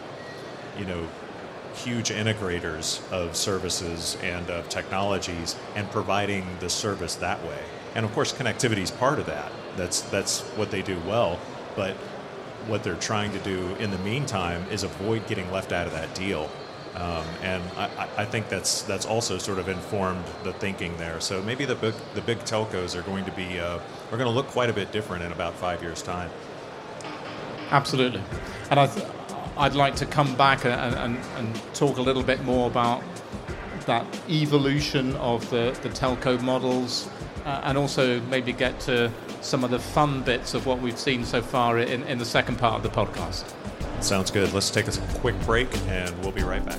you 0.78 0.84
know, 0.84 1.08
huge 1.76 2.10
integrators 2.10 3.00
of 3.12 3.36
services 3.36 4.16
and 4.22 4.50
of 4.50 4.68
technologies 4.68 5.56
and 5.74 5.90
providing 5.90 6.46
the 6.60 6.70
service 6.70 7.14
that 7.16 7.42
way. 7.44 7.62
And 7.94 8.04
of 8.04 8.12
course, 8.12 8.32
connectivity 8.32 8.82
is 8.82 8.90
part 8.90 9.18
of 9.18 9.26
that. 9.26 9.52
That's 9.76 10.00
that's 10.02 10.40
what 10.56 10.70
they 10.70 10.82
do 10.82 10.98
well. 11.06 11.38
but 11.76 11.96
what 12.66 12.82
they're 12.82 12.96
trying 12.96 13.32
to 13.32 13.38
do 13.40 13.74
in 13.76 13.90
the 13.90 13.98
meantime 13.98 14.64
is 14.70 14.82
avoid 14.82 15.26
getting 15.26 15.50
left 15.50 15.72
out 15.72 15.86
of 15.86 15.92
that 15.92 16.14
deal. 16.14 16.50
Um, 16.94 17.24
and 17.42 17.62
I, 17.76 18.08
I, 18.16 18.24
think 18.24 18.48
that's 18.48 18.82
that's 18.82 19.04
also 19.04 19.36
sort 19.36 19.58
of 19.58 19.68
informed 19.68 20.24
the 20.44 20.54
thinking 20.54 20.96
there. 20.96 21.20
So 21.20 21.42
maybe 21.42 21.66
the 21.66 21.74
big, 21.74 21.92
the 22.14 22.22
big 22.22 22.38
telcos 22.40 22.96
are 22.96 23.02
going 23.02 23.26
to 23.26 23.32
be 23.32 23.60
uh, 23.60 23.78
are 23.78 24.16
going 24.16 24.24
to 24.24 24.30
look 24.30 24.48
quite 24.48 24.70
a 24.70 24.72
bit 24.72 24.92
different 24.92 25.22
in 25.22 25.30
about 25.30 25.54
five 25.54 25.82
years' 25.82 26.00
time. 26.00 26.30
Absolutely, 27.70 28.22
and 28.70 28.80
I 28.80 28.86
th- 28.86 29.06
I'd 29.58 29.74
like 29.74 29.96
to 29.96 30.06
come 30.06 30.36
back 30.36 30.66
and, 30.66 30.94
and, 30.94 31.18
and 31.36 31.74
talk 31.74 31.96
a 31.96 32.02
little 32.02 32.22
bit 32.22 32.44
more 32.44 32.66
about 32.66 33.02
that 33.86 34.04
evolution 34.28 35.16
of 35.16 35.48
the, 35.48 35.78
the 35.82 35.88
telco 35.88 36.40
models, 36.42 37.08
uh, 37.46 37.62
and 37.64 37.78
also 37.78 38.20
maybe 38.22 38.52
get 38.52 38.78
to 38.80 39.10
some 39.40 39.64
of 39.64 39.70
the 39.70 39.78
fun 39.78 40.22
bits 40.22 40.52
of 40.52 40.66
what 40.66 40.80
we've 40.80 40.98
seen 40.98 41.24
so 41.24 41.40
far 41.40 41.78
in, 41.78 42.02
in 42.02 42.18
the 42.18 42.24
second 42.24 42.58
part 42.58 42.74
of 42.74 42.82
the 42.82 42.88
podcast. 42.88 43.50
Sounds 44.02 44.30
good. 44.30 44.52
Let's 44.52 44.70
take 44.70 44.88
a 44.88 44.92
quick 45.20 45.40
break 45.42 45.68
and 45.88 46.18
we'll 46.20 46.32
be 46.32 46.42
right 46.42 46.64
back. 46.64 46.78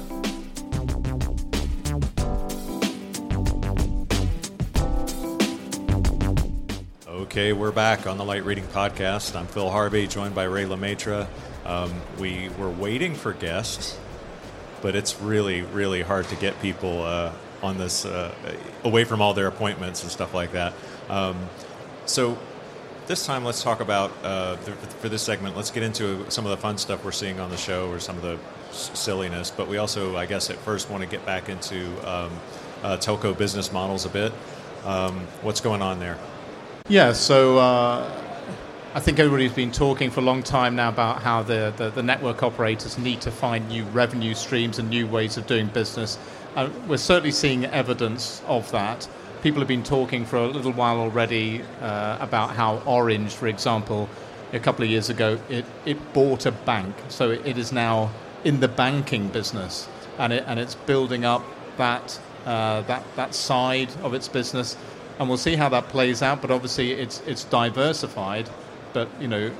Okay, 7.07 7.53
we're 7.53 7.71
back 7.71 8.05
on 8.05 8.17
the 8.17 8.23
Light 8.23 8.45
Reading 8.45 8.65
Podcast. 8.65 9.35
I'm 9.35 9.47
Phil 9.47 9.69
Harvey, 9.69 10.05
joined 10.07 10.35
by 10.35 10.43
Ray 10.43 10.65
Le 10.65 10.77
Maistre. 10.77 11.27
Um, 11.67 11.93
we 12.17 12.49
were 12.57 12.69
waiting 12.69 13.13
for 13.13 13.33
guests, 13.33 13.99
but 14.81 14.95
it's 14.95 15.19
really, 15.21 15.61
really 15.61 16.01
hard 16.01 16.27
to 16.29 16.35
get 16.35 16.59
people 16.61 17.03
uh, 17.03 17.33
on 17.61 17.77
this 17.77 18.05
uh, 18.05 18.33
away 18.83 19.03
from 19.03 19.21
all 19.21 19.33
their 19.33 19.47
appointments 19.47 20.01
and 20.01 20.11
stuff 20.11 20.33
like 20.33 20.53
that. 20.53 20.73
Um, 21.09 21.49
so 22.05 22.37
this 23.07 23.25
time, 23.25 23.43
let's 23.43 23.61
talk 23.61 23.79
about 23.79 24.11
uh, 24.23 24.55
for 24.55 25.09
this 25.09 25.21
segment. 25.21 25.55
Let's 25.55 25.71
get 25.71 25.83
into 25.83 26.29
some 26.29 26.45
of 26.45 26.51
the 26.51 26.57
fun 26.57 26.77
stuff 26.77 27.03
we're 27.03 27.11
seeing 27.11 27.39
on 27.39 27.49
the 27.49 27.57
show, 27.57 27.89
or 27.89 27.99
some 27.99 28.17
of 28.17 28.21
the 28.21 28.37
silliness. 28.71 29.51
But 29.51 29.67
we 29.67 29.77
also, 29.77 30.15
I 30.17 30.25
guess, 30.25 30.49
at 30.49 30.57
first 30.57 30.89
want 30.89 31.03
to 31.03 31.09
get 31.09 31.25
back 31.25 31.49
into 31.49 31.87
um, 32.09 32.31
uh, 32.83 32.97
telco 32.97 33.37
business 33.37 33.71
models 33.71 34.05
a 34.05 34.09
bit. 34.09 34.33
Um, 34.85 35.19
what's 35.41 35.61
going 35.61 35.81
on 35.81 35.99
there? 35.99 36.17
Yeah, 36.87 37.13
so 37.13 37.57
uh, 37.57 38.26
I 38.97 38.99
think 38.99 39.19
everybody's 39.19 39.53
been 39.53 39.71
talking 39.71 40.09
for 40.09 40.21
a 40.21 40.23
long 40.23 40.41
time 40.41 40.75
now 40.75 40.89
about 40.89 41.21
how 41.21 41.43
the, 41.43 41.71
the, 41.77 41.91
the, 41.91 42.01
network 42.01 42.41
operators 42.41 42.97
need 42.97 43.21
to 43.21 43.29
find 43.29 43.69
new 43.69 43.83
revenue 43.83 44.33
streams 44.33 44.79
and 44.79 44.89
new 44.89 45.05
ways 45.05 45.37
of 45.37 45.45
doing 45.45 45.67
business. 45.67 46.17
Uh, 46.55 46.67
we're 46.87 46.97
certainly 46.97 47.29
seeing 47.29 47.65
evidence 47.65 48.41
of 48.47 48.71
that 48.71 49.07
people 49.43 49.59
have 49.59 49.67
been 49.67 49.83
talking 49.83 50.25
for 50.25 50.37
a 50.37 50.47
little 50.47 50.71
while 50.71 50.97
already 50.97 51.61
uh, 51.79 52.17
about 52.19 52.55
how 52.55 52.79
Orange, 52.87 53.33
for 53.33 53.45
example, 53.45 54.09
a 54.51 54.59
couple 54.59 54.83
of 54.83 54.89
years 54.89 55.11
ago, 55.11 55.39
it, 55.47 55.63
it 55.85 56.13
bought 56.13 56.47
a 56.47 56.51
bank. 56.51 56.95
So 57.09 57.29
it, 57.29 57.45
it 57.45 57.57
is 57.59 57.71
now 57.71 58.09
in 58.43 58.61
the 58.61 58.67
banking 58.67 59.27
business 59.27 59.87
and, 60.17 60.33
it, 60.33 60.43
and 60.47 60.59
it's 60.59 60.73
building 60.73 61.23
up 61.23 61.45
that, 61.77 62.19
uh, 62.47 62.81
that, 62.81 63.03
that 63.15 63.35
side 63.35 63.91
of 64.01 64.15
its 64.15 64.27
business. 64.27 64.75
And 65.19 65.29
we'll 65.29 65.37
see 65.37 65.55
how 65.55 65.69
that 65.69 65.87
plays 65.89 66.23
out, 66.23 66.41
but 66.41 66.49
obviously 66.49 66.93
it's, 66.93 67.21
it's 67.27 67.43
diversified. 67.43 68.49
But, 68.93 69.09
you 69.19 69.27
know, 69.27 69.51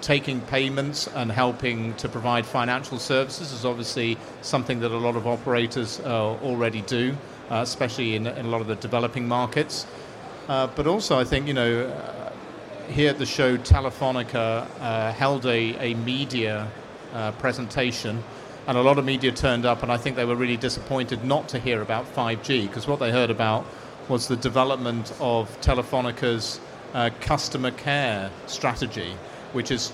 taking 0.00 0.40
payments 0.42 1.08
and 1.08 1.32
helping 1.32 1.94
to 1.94 2.08
provide 2.08 2.44
financial 2.44 2.98
services 2.98 3.52
is 3.52 3.64
obviously 3.64 4.18
something 4.42 4.80
that 4.80 4.90
a 4.90 4.98
lot 4.98 5.16
of 5.16 5.26
operators 5.26 5.98
uh, 6.00 6.34
already 6.42 6.82
do 6.82 7.16
uh, 7.50 7.56
especially 7.56 8.16
in, 8.16 8.26
in, 8.26 8.46
a 8.46 8.48
lot 8.48 8.60
of 8.60 8.66
the 8.66 8.76
developing 8.76 9.28
markets. 9.28 9.86
Uh, 10.48 10.66
but 10.68 10.86
also, 10.86 11.18
I 11.18 11.24
think, 11.24 11.46
you 11.46 11.54
know, 11.54 11.90
here 12.88 13.10
at 13.10 13.18
the 13.18 13.26
show, 13.26 13.56
Telefonica 13.56 14.66
held 15.12 15.46
a, 15.46 15.76
a 15.78 15.94
media 15.94 16.68
presentation, 17.38 18.22
and 18.66 18.78
a 18.78 18.82
lot 18.82 18.98
of 18.98 19.04
media 19.04 19.32
turned 19.32 19.64
up, 19.64 19.82
and 19.82 19.90
I 19.92 19.96
think 19.96 20.16
they 20.16 20.24
were 20.24 20.36
really 20.36 20.56
disappointed 20.56 21.24
not 21.24 21.48
to 21.50 21.58
hear 21.58 21.80
about 21.82 22.06
5G, 22.14 22.66
because 22.66 22.86
what 22.86 22.98
they 22.98 23.10
heard 23.10 23.30
about 23.30 23.64
was 24.08 24.28
the 24.28 24.36
development 24.36 25.12
of 25.18 25.60
Telefonica's 25.62 26.60
uh, 26.94 27.10
customer 27.20 27.70
care 27.70 28.30
strategy, 28.46 29.14
which 29.52 29.70
is 29.70 29.92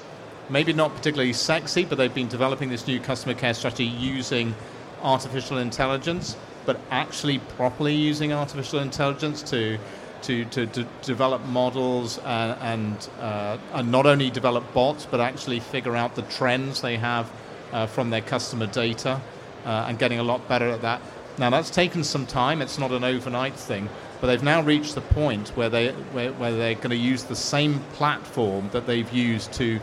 maybe 0.49 0.73
not 0.73 0.95
particularly 0.95 1.33
sexy, 1.33 1.85
but 1.85 1.99
they've 1.99 2.15
been 2.15 2.29
developing 2.29 2.69
this 2.69 2.87
new 2.87 3.01
customer 3.01 3.35
care 3.35 3.55
strategy 3.55 3.85
using 3.85 4.55
artificial 5.03 5.59
intelligence 5.59 6.37
but 6.67 6.79
actually 6.91 7.39
properly 7.57 7.95
using 7.95 8.33
artificial 8.33 8.81
intelligence 8.81 9.43
to 9.43 9.79
to, 10.23 10.45
to, 10.45 10.67
to 10.67 10.87
develop 11.03 11.43
models 11.47 12.19
and, 12.19 12.61
and, 12.61 13.09
uh, 13.21 13.57
and, 13.73 13.91
not 13.91 14.05
only 14.05 14.29
develop 14.29 14.75
bots, 14.75 15.07
but 15.07 15.19
actually 15.19 15.61
figure 15.61 15.97
out 15.97 16.15
the 16.15 16.21
trends 16.21 16.83
they 16.83 16.99
have 16.99 17.33
uh, 17.73 17.87
from 17.87 18.11
their 18.11 18.21
customer 18.21 18.67
data 18.67 19.19
uh, 19.65 19.87
and 19.89 19.99
getting 19.99 20.19
a 20.19 20.23
lot 20.23 20.47
better 20.47 20.69
at 20.69 20.83
that. 20.83 21.01
Now, 21.39 21.49
that's 21.49 21.71
taken 21.71 22.05
some 22.05 22.27
time, 22.27 22.61
it's 22.61 22.79
not 22.79 22.91
an 22.91 23.03
overnight 23.03 23.55
thing, 23.55 23.89
but 24.21 24.27
they've 24.27 24.43
now 24.43 24.61
reached 24.63 24.95
the 24.95 25.01
point 25.01 25.49
where, 25.51 25.69
they, 25.69 25.93
where, 26.13 26.33
where 26.35 26.53
they're 26.53 26.75
going 26.75 26.91
to 26.91 26.97
use 26.97 27.25
the 27.25 27.37
same 27.37 27.81
platform 27.95 28.69
that 28.73 28.87
they've 28.87 29.11
used 29.13 29.53
to 29.55 29.81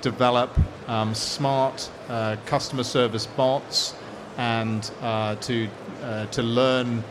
develop 0.00 0.50
um, 0.88 1.14
smart 1.14 1.90
uh, 2.08 2.36
customer 2.46 2.84
service 2.84 3.26
bots 3.26 3.94
and 4.36 4.90
uh, 5.00 5.34
to 5.36 5.68
uh, 6.02 6.26
to 6.26 6.42
learn 6.42 7.02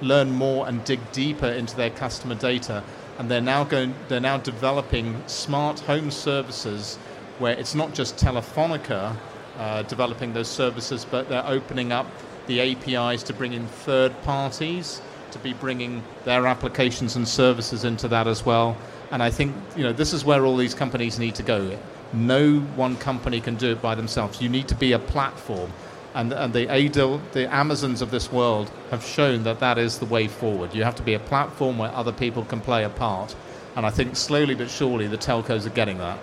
learn 0.00 0.30
more 0.30 0.68
and 0.68 0.84
dig 0.84 1.00
deeper 1.12 1.48
into 1.48 1.74
their 1.76 1.90
customer 1.90 2.36
data. 2.36 2.82
And 3.18 3.28
they're 3.28 3.40
now 3.40 3.64
going 3.64 3.94
they're 4.08 4.20
now 4.20 4.38
developing 4.38 5.20
smart 5.26 5.80
home 5.80 6.10
services 6.10 6.96
where 7.38 7.54
it's 7.54 7.74
not 7.74 7.94
just 7.94 8.16
Telefonica 8.16 9.16
uh, 9.58 9.82
developing 9.82 10.32
those 10.32 10.48
services, 10.48 11.04
but 11.04 11.28
they're 11.28 11.46
opening 11.46 11.90
up 11.92 12.06
the 12.46 12.60
APIs 12.60 13.22
to 13.24 13.32
bring 13.32 13.52
in 13.52 13.66
third 13.66 14.12
parties 14.22 15.00
to 15.38 15.44
be 15.44 15.54
bringing 15.54 16.02
their 16.24 16.46
applications 16.46 17.16
and 17.16 17.26
services 17.26 17.84
into 17.84 18.08
that 18.08 18.26
as 18.26 18.44
well. 18.44 18.76
And 19.10 19.22
I 19.22 19.30
think 19.30 19.54
you 19.76 19.84
know 19.84 19.92
this 19.92 20.12
is 20.12 20.24
where 20.24 20.44
all 20.44 20.56
these 20.56 20.74
companies 20.74 21.18
need 21.18 21.34
to 21.36 21.42
go. 21.42 21.78
No 22.12 22.60
one 22.76 22.96
company 22.96 23.40
can 23.40 23.56
do 23.56 23.70
it 23.72 23.80
by 23.80 23.94
themselves. 23.94 24.40
You 24.40 24.48
need 24.48 24.68
to 24.68 24.74
be 24.74 24.92
a 24.92 24.98
platform 24.98 25.72
and, 26.14 26.32
and 26.32 26.52
the 26.52 26.66
ADL, 26.66 27.20
the 27.32 27.52
Amazons 27.52 28.02
of 28.02 28.10
this 28.10 28.32
world 28.32 28.70
have 28.90 29.04
shown 29.04 29.44
that 29.44 29.60
that 29.60 29.78
is 29.78 29.98
the 29.98 30.06
way 30.06 30.26
forward. 30.26 30.74
You 30.74 30.82
have 30.84 30.96
to 30.96 31.02
be 31.02 31.14
a 31.14 31.18
platform 31.18 31.78
where 31.78 31.90
other 31.90 32.12
people 32.12 32.44
can 32.44 32.60
play 32.60 32.84
a 32.84 32.88
part. 32.88 33.36
And 33.76 33.86
I 33.86 33.90
think 33.90 34.16
slowly 34.16 34.54
but 34.54 34.70
surely 34.70 35.06
the 35.06 35.18
telcos 35.18 35.66
are 35.66 35.70
getting 35.70 35.98
that. 35.98 36.18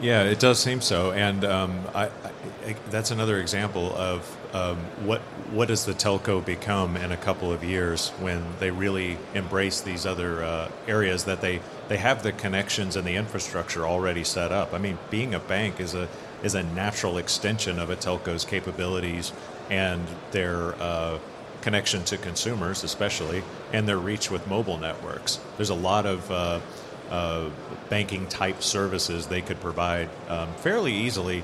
Yeah, 0.00 0.22
it 0.22 0.38
does 0.38 0.58
seem 0.58 0.80
so, 0.80 1.12
and 1.12 1.44
um, 1.44 1.82
I, 1.94 2.06
I, 2.06 2.74
that's 2.88 3.10
another 3.10 3.38
example 3.38 3.94
of 3.94 4.38
um, 4.54 4.78
what 5.04 5.20
what 5.52 5.68
does 5.68 5.84
the 5.84 5.92
telco 5.92 6.42
become 6.42 6.96
in 6.96 7.12
a 7.12 7.18
couple 7.18 7.52
of 7.52 7.62
years 7.62 8.08
when 8.20 8.42
they 8.60 8.70
really 8.70 9.18
embrace 9.34 9.82
these 9.82 10.06
other 10.06 10.42
uh, 10.42 10.70
areas 10.88 11.24
that 11.24 11.42
they 11.42 11.60
they 11.88 11.98
have 11.98 12.22
the 12.22 12.32
connections 12.32 12.96
and 12.96 13.06
the 13.06 13.14
infrastructure 13.16 13.86
already 13.86 14.24
set 14.24 14.52
up. 14.52 14.72
I 14.72 14.78
mean, 14.78 14.96
being 15.10 15.34
a 15.34 15.38
bank 15.38 15.80
is 15.80 15.94
a 15.94 16.08
is 16.42 16.54
a 16.54 16.62
natural 16.62 17.18
extension 17.18 17.78
of 17.78 17.90
a 17.90 17.96
telco's 17.96 18.46
capabilities 18.46 19.32
and 19.68 20.02
their 20.30 20.74
uh, 20.80 21.18
connection 21.60 22.04
to 22.04 22.16
consumers, 22.16 22.84
especially, 22.84 23.42
and 23.70 23.86
their 23.86 23.98
reach 23.98 24.30
with 24.30 24.46
mobile 24.46 24.78
networks. 24.78 25.38
There's 25.58 25.68
a 25.68 25.74
lot 25.74 26.06
of 26.06 26.30
uh, 26.30 26.60
uh, 27.10 27.50
banking 27.88 28.26
type 28.26 28.62
services 28.62 29.26
they 29.26 29.40
could 29.42 29.60
provide 29.60 30.08
um, 30.28 30.52
fairly 30.54 30.92
easily. 30.92 31.42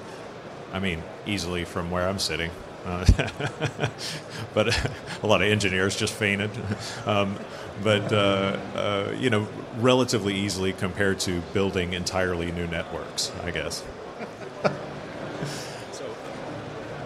I 0.72 0.78
mean, 0.78 1.02
easily 1.26 1.64
from 1.64 1.90
where 1.90 2.08
I'm 2.08 2.18
sitting. 2.18 2.50
Uh, 2.84 3.04
but 4.54 4.68
a 5.22 5.26
lot 5.26 5.42
of 5.42 5.48
engineers 5.48 5.96
just 5.96 6.12
fainted. 6.12 6.50
Um, 7.04 7.36
but 7.82 8.12
uh, 8.12 8.58
uh, 8.74 9.14
you 9.18 9.30
know, 9.30 9.48
relatively 9.78 10.34
easily 10.34 10.72
compared 10.72 11.18
to 11.20 11.40
building 11.52 11.94
entirely 11.94 12.52
new 12.52 12.66
networks, 12.66 13.32
I 13.42 13.50
guess. 13.50 13.84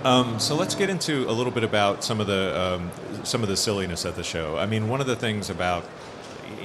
Um, 0.04 0.40
so 0.40 0.54
let's 0.54 0.74
get 0.74 0.88
into 0.88 1.28
a 1.28 1.32
little 1.32 1.52
bit 1.52 1.62
about 1.62 2.02
some 2.02 2.20
of 2.20 2.26
the 2.26 2.58
um, 2.58 2.90
some 3.22 3.42
of 3.42 3.50
the 3.50 3.56
silliness 3.56 4.06
at 4.06 4.16
the 4.16 4.22
show. 4.22 4.56
I 4.56 4.64
mean, 4.64 4.88
one 4.88 5.02
of 5.02 5.06
the 5.06 5.16
things 5.16 5.50
about 5.50 5.84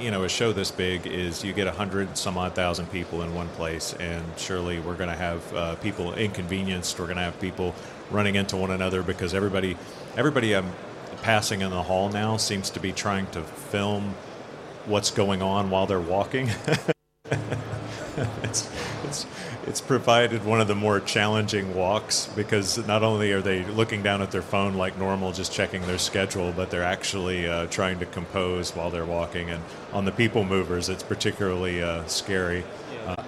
you 0.00 0.10
know 0.10 0.24
a 0.24 0.28
show 0.28 0.52
this 0.52 0.70
big 0.70 1.06
is 1.06 1.44
you 1.44 1.52
get 1.52 1.66
a 1.66 1.72
hundred 1.72 2.16
some 2.16 2.36
odd 2.36 2.54
thousand 2.54 2.90
people 2.90 3.22
in 3.22 3.34
one 3.34 3.48
place, 3.50 3.94
and 3.94 4.24
surely 4.36 4.80
we're 4.80 4.96
going 4.96 5.10
to 5.10 5.16
have 5.16 5.54
uh, 5.54 5.74
people 5.76 6.14
inconvenienced. 6.14 6.98
We're 6.98 7.06
going 7.06 7.16
to 7.16 7.22
have 7.22 7.40
people 7.40 7.74
running 8.10 8.34
into 8.34 8.56
one 8.56 8.70
another 8.70 9.02
because 9.02 9.34
everybody 9.34 9.76
everybody 10.16 10.54
um, 10.54 10.70
passing 11.22 11.60
in 11.60 11.70
the 11.70 11.82
hall 11.82 12.08
now 12.08 12.36
seems 12.36 12.70
to 12.70 12.80
be 12.80 12.92
trying 12.92 13.26
to 13.28 13.42
film 13.42 14.14
what's 14.86 15.10
going 15.10 15.42
on 15.42 15.70
while 15.70 15.86
they're 15.86 16.00
walking. 16.00 16.50
provided 19.86 20.44
one 20.44 20.60
of 20.60 20.68
the 20.68 20.74
more 20.74 21.00
challenging 21.00 21.74
walks 21.74 22.26
because 22.34 22.84
not 22.86 23.02
only 23.02 23.32
are 23.32 23.40
they 23.40 23.64
looking 23.64 24.02
down 24.02 24.22
at 24.22 24.30
their 24.30 24.42
phone 24.42 24.74
like 24.74 24.98
normal, 24.98 25.32
just 25.32 25.52
checking 25.52 25.82
their 25.86 25.98
schedule, 25.98 26.52
but 26.52 26.70
they're 26.70 26.82
actually 26.82 27.48
uh, 27.48 27.66
trying 27.66 27.98
to 27.98 28.06
compose 28.06 28.74
while 28.74 28.90
they're 28.90 29.06
walking. 29.06 29.50
And 29.50 29.62
on 29.92 30.04
the 30.04 30.12
people 30.12 30.44
movers, 30.44 30.88
it's 30.88 31.02
particularly 31.02 31.82
uh, 31.82 32.04
scary. 32.06 32.64
Uh, 33.06 33.22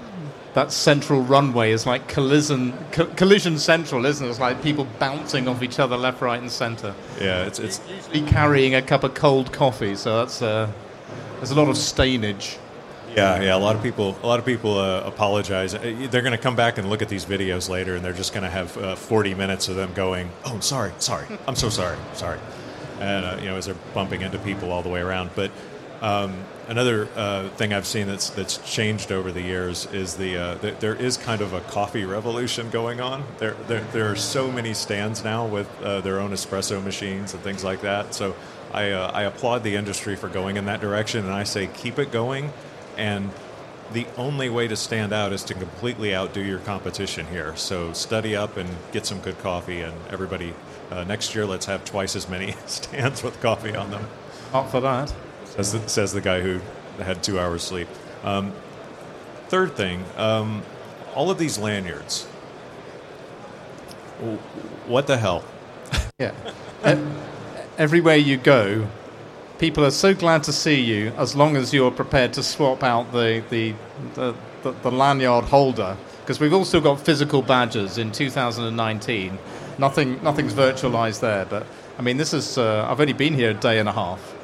that 0.54 0.72
central 0.72 1.22
runway 1.22 1.70
is 1.70 1.86
like 1.86 2.08
collision 2.08 2.72
co- 2.90 3.06
collision 3.06 3.58
central, 3.58 4.04
isn't 4.06 4.26
it? 4.26 4.30
It's 4.30 4.40
like 4.40 4.62
people 4.62 4.86
bouncing 4.98 5.46
off 5.46 5.62
each 5.62 5.78
other 5.78 5.96
left, 5.96 6.20
right, 6.20 6.40
and 6.40 6.50
centre. 6.50 6.94
Yeah, 7.20 7.44
it's 7.44 7.58
it's 7.58 7.80
usually 7.88 8.22
carrying 8.22 8.74
a 8.74 8.82
cup 8.82 9.04
of 9.04 9.14
cold 9.14 9.52
coffee, 9.52 9.94
so 9.94 10.18
that's 10.18 10.42
uh, 10.42 10.68
there's 11.36 11.52
a 11.52 11.54
lot 11.54 11.68
of 11.68 11.76
stainage. 11.76 12.58
Yeah, 13.14 13.40
yeah. 13.42 13.56
A 13.56 13.58
lot 13.58 13.74
of 13.74 13.82
people, 13.82 14.16
a 14.22 14.26
lot 14.26 14.38
of 14.38 14.44
people 14.44 14.78
uh, 14.78 15.00
apologize. 15.00 15.74
Uh, 15.74 16.08
They're 16.10 16.22
going 16.22 16.32
to 16.32 16.38
come 16.38 16.56
back 16.56 16.78
and 16.78 16.88
look 16.90 17.02
at 17.02 17.08
these 17.08 17.24
videos 17.24 17.68
later, 17.68 17.96
and 17.96 18.04
they're 18.04 18.12
just 18.12 18.32
going 18.32 18.44
to 18.44 18.50
have 18.50 18.76
uh, 18.76 18.94
40 18.96 19.34
minutes 19.34 19.68
of 19.68 19.76
them 19.76 19.92
going, 19.94 20.30
"Oh, 20.44 20.60
sorry, 20.60 20.92
sorry, 20.98 21.26
I'm 21.46 21.56
so 21.56 21.68
sorry, 21.68 21.96
sorry," 22.14 22.38
and 23.00 23.24
uh, 23.24 23.36
you 23.40 23.46
know, 23.46 23.56
as 23.56 23.66
they're 23.66 23.74
bumping 23.94 24.22
into 24.22 24.38
people 24.38 24.72
all 24.72 24.82
the 24.82 24.88
way 24.88 25.00
around. 25.00 25.30
But 25.34 25.50
um, 26.00 26.36
another 26.68 27.08
uh, 27.16 27.48
thing 27.50 27.72
I've 27.72 27.86
seen 27.86 28.06
that's 28.06 28.30
that's 28.30 28.58
changed 28.58 29.10
over 29.10 29.32
the 29.32 29.42
years 29.42 29.86
is 29.86 30.16
the, 30.16 30.36
uh, 30.36 30.54
the 30.56 30.72
there 30.72 30.94
is 30.94 31.16
kind 31.16 31.40
of 31.40 31.54
a 31.54 31.60
coffee 31.62 32.04
revolution 32.04 32.70
going 32.70 33.00
on. 33.00 33.24
There 33.38 33.54
there, 33.68 33.80
there 33.92 34.10
are 34.12 34.16
so 34.16 34.52
many 34.52 34.74
stands 34.74 35.24
now 35.24 35.46
with 35.46 35.68
their 35.80 36.20
own 36.20 36.30
espresso 36.32 36.82
machines 36.84 37.32
and 37.34 37.42
things 37.42 37.64
like 37.64 37.80
that. 37.80 38.14
So 38.14 38.36
I 38.72 38.92
I 38.92 39.22
applaud 39.22 39.64
the 39.64 39.74
industry 39.76 40.14
for 40.14 40.28
going 40.28 40.56
in 40.56 40.66
that 40.66 40.80
direction, 40.80 41.24
and 41.24 41.32
I 41.34 41.44
say 41.44 41.68
keep 41.68 41.98
it 41.98 42.12
going. 42.12 42.52
And 42.98 43.30
the 43.92 44.06
only 44.18 44.50
way 44.50 44.68
to 44.68 44.76
stand 44.76 45.12
out 45.12 45.32
is 45.32 45.42
to 45.44 45.54
completely 45.54 46.14
outdo 46.14 46.42
your 46.42 46.58
competition 46.58 47.26
here. 47.28 47.56
So 47.56 47.92
study 47.94 48.36
up 48.36 48.56
and 48.58 48.68
get 48.92 49.06
some 49.06 49.20
good 49.20 49.38
coffee, 49.38 49.80
and 49.80 49.94
everybody. 50.10 50.54
Uh, 50.90 51.04
next 51.04 51.34
year, 51.34 51.46
let's 51.46 51.66
have 51.66 51.84
twice 51.84 52.16
as 52.16 52.28
many 52.28 52.52
stands 52.66 53.22
with 53.22 53.40
coffee 53.40 53.74
on 53.74 53.90
them. 53.90 54.06
Up 54.52 54.70
for 54.70 54.80
that. 54.80 55.12
Says 55.44 55.72
the, 55.72 55.88
says 55.88 56.12
the 56.12 56.20
guy 56.20 56.40
who 56.40 56.60
had 56.98 57.22
two 57.22 57.38
hours 57.38 57.62
sleep. 57.62 57.88
Um, 58.24 58.52
third 59.48 59.76
thing, 59.76 60.04
um, 60.16 60.62
all 61.14 61.30
of 61.30 61.38
these 61.38 61.58
lanyards. 61.58 62.24
What 64.86 65.06
the 65.06 65.16
hell? 65.16 65.44
Yeah. 66.18 66.32
Everywhere 67.78 68.16
you 68.16 68.36
go, 68.36 68.88
people 69.58 69.84
are 69.84 69.90
so 69.90 70.14
glad 70.14 70.42
to 70.44 70.52
see 70.52 70.80
you 70.80 71.12
as 71.16 71.34
long 71.34 71.56
as 71.56 71.72
you're 71.74 71.90
prepared 71.90 72.32
to 72.34 72.42
swap 72.42 72.82
out 72.82 73.12
the, 73.12 73.42
the, 73.50 73.74
the, 74.14 74.34
the, 74.62 74.72
the 74.72 74.90
lanyard 74.90 75.44
holder. 75.44 75.96
Because 76.20 76.40
we've 76.40 76.54
also 76.54 76.80
got 76.80 77.00
physical 77.00 77.42
badges 77.42 77.98
in 77.98 78.12
2019. 78.12 79.38
Nothing, 79.78 80.22
nothing's 80.22 80.52
virtualized 80.52 81.20
there. 81.20 81.44
But 81.46 81.66
I 81.98 82.02
mean, 82.02 82.16
this 82.16 82.32
is, 82.32 82.58
uh, 82.58 82.86
I've 82.88 83.00
only 83.00 83.12
been 83.12 83.34
here 83.34 83.50
a 83.50 83.54
day 83.54 83.78
and 83.78 83.88
a 83.88 83.92
half. 83.92 84.34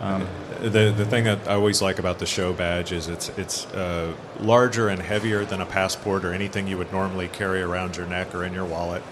Um, 0.00 0.26
The 0.60 0.94
the 0.96 1.04
thing 1.04 1.24
that 1.24 1.46
I 1.46 1.54
always 1.54 1.82
like 1.82 1.98
about 1.98 2.18
the 2.18 2.26
show 2.26 2.52
badge 2.52 2.92
is 2.92 3.08
it's 3.08 3.28
it's 3.36 3.66
uh, 3.74 4.12
larger 4.40 4.88
and 4.88 5.02
heavier 5.02 5.44
than 5.44 5.60
a 5.60 5.66
passport 5.66 6.24
or 6.24 6.32
anything 6.32 6.68
you 6.68 6.78
would 6.78 6.92
normally 6.92 7.28
carry 7.28 7.60
around 7.60 7.96
your 7.96 8.06
neck 8.06 8.34
or 8.34 8.44
in 8.44 8.54
your 8.54 8.64
wallet. 8.64 9.02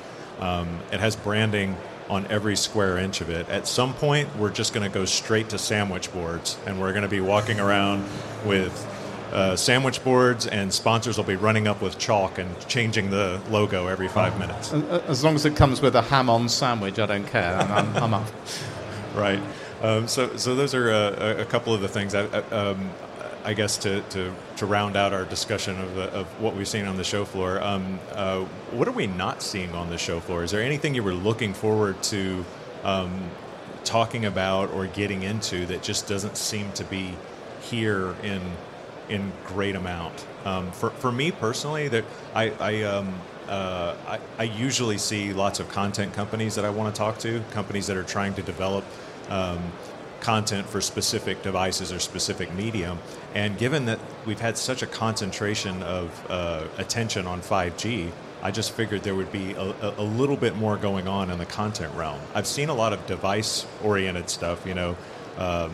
Um, 0.40 0.78
it 0.92 1.00
has 1.00 1.14
branding 1.16 1.76
on 2.12 2.26
every 2.28 2.56
square 2.56 2.98
inch 2.98 3.20
of 3.20 3.30
it. 3.30 3.48
At 3.48 3.66
some 3.66 3.94
point, 3.94 4.36
we're 4.36 4.50
just 4.52 4.74
going 4.74 4.88
to 4.88 4.92
go 4.94 5.04
straight 5.04 5.48
to 5.50 5.58
sandwich 5.58 6.12
boards, 6.12 6.58
and 6.66 6.80
we're 6.80 6.92
going 6.92 7.02
to 7.02 7.08
be 7.08 7.20
walking 7.20 7.58
around 7.60 8.04
with. 8.44 8.88
Uh, 9.32 9.56
sandwich 9.56 10.04
boards 10.04 10.46
and 10.46 10.70
sponsors 10.74 11.16
will 11.16 11.24
be 11.24 11.36
running 11.36 11.66
up 11.66 11.80
with 11.80 11.96
chalk 11.98 12.36
and 12.36 12.54
changing 12.68 13.08
the 13.08 13.40
logo 13.48 13.86
every 13.86 14.06
five 14.06 14.38
minutes. 14.38 14.74
as 15.08 15.24
long 15.24 15.34
as 15.34 15.46
it 15.46 15.56
comes 15.56 15.80
with 15.80 15.96
a 15.96 16.02
ham 16.02 16.28
on 16.28 16.50
sandwich, 16.50 16.98
I 16.98 17.06
don't 17.06 17.24
care. 17.26 17.56
I'm, 17.56 17.70
I'm, 17.72 17.96
I'm 18.04 18.12
up. 18.14 18.26
Right. 19.14 19.40
Um, 19.80 20.06
so, 20.06 20.36
so 20.36 20.54
those 20.54 20.74
are 20.74 20.90
uh, 20.90 21.16
a, 21.38 21.40
a 21.40 21.44
couple 21.46 21.72
of 21.72 21.80
the 21.80 21.88
things. 21.88 22.14
I, 22.14 22.24
I- 22.26 22.42
um, 22.50 22.90
I 23.44 23.54
guess 23.54 23.76
to, 23.78 24.02
to, 24.02 24.32
to 24.58 24.66
round 24.66 24.96
out 24.96 25.12
our 25.12 25.24
discussion 25.24 25.80
of, 25.80 25.94
the, 25.96 26.12
of 26.12 26.26
what 26.40 26.54
we've 26.54 26.68
seen 26.68 26.86
on 26.86 26.96
the 26.96 27.04
show 27.04 27.24
floor, 27.24 27.60
um, 27.60 27.98
uh, 28.12 28.44
what 28.70 28.86
are 28.86 28.92
we 28.92 29.06
not 29.06 29.42
seeing 29.42 29.72
on 29.72 29.90
the 29.90 29.98
show 29.98 30.20
floor? 30.20 30.44
Is 30.44 30.52
there 30.52 30.62
anything 30.62 30.94
you 30.94 31.02
were 31.02 31.14
looking 31.14 31.52
forward 31.52 32.00
to 32.04 32.44
um, 32.84 33.30
talking 33.84 34.24
about 34.24 34.70
or 34.70 34.86
getting 34.86 35.22
into 35.22 35.66
that 35.66 35.82
just 35.82 36.06
doesn't 36.06 36.36
seem 36.36 36.70
to 36.72 36.84
be 36.84 37.16
here 37.60 38.14
in 38.22 38.40
in 39.08 39.32
great 39.46 39.74
amount? 39.74 40.24
Um, 40.44 40.70
for 40.70 40.90
for 40.90 41.10
me 41.10 41.32
personally, 41.32 41.88
that 41.88 42.04
I 42.34 42.50
I, 42.60 42.82
um, 42.82 43.14
uh, 43.48 43.96
I 44.06 44.20
I 44.38 44.44
usually 44.44 44.98
see 44.98 45.32
lots 45.32 45.58
of 45.58 45.68
content 45.68 46.14
companies 46.14 46.54
that 46.54 46.64
I 46.64 46.70
want 46.70 46.94
to 46.94 46.98
talk 46.98 47.18
to, 47.18 47.42
companies 47.50 47.88
that 47.88 47.96
are 47.96 48.04
trying 48.04 48.34
to 48.34 48.42
develop. 48.42 48.84
Um, 49.28 49.72
content 50.22 50.66
for 50.68 50.80
specific 50.80 51.42
devices 51.42 51.92
or 51.92 51.98
specific 51.98 52.54
medium. 52.54 52.98
And 53.34 53.58
given 53.58 53.86
that 53.86 53.98
we've 54.24 54.40
had 54.40 54.56
such 54.56 54.82
a 54.82 54.86
concentration 54.86 55.82
of 55.82 56.26
uh, 56.30 56.64
attention 56.78 57.26
on 57.26 57.40
5G, 57.42 58.10
I 58.42 58.50
just 58.50 58.72
figured 58.72 59.02
there 59.02 59.14
would 59.14 59.32
be 59.32 59.52
a, 59.52 59.94
a, 59.98 60.02
little 60.02 60.36
bit 60.36 60.56
more 60.56 60.76
going 60.76 61.06
on 61.06 61.30
in 61.30 61.38
the 61.38 61.46
content 61.46 61.94
realm. 61.94 62.20
I've 62.34 62.46
seen 62.46 62.70
a 62.70 62.74
lot 62.74 62.92
of 62.92 63.04
device 63.06 63.66
oriented 63.84 64.30
stuff, 64.30 64.66
you 64.66 64.74
know, 64.74 64.96
um, 65.38 65.70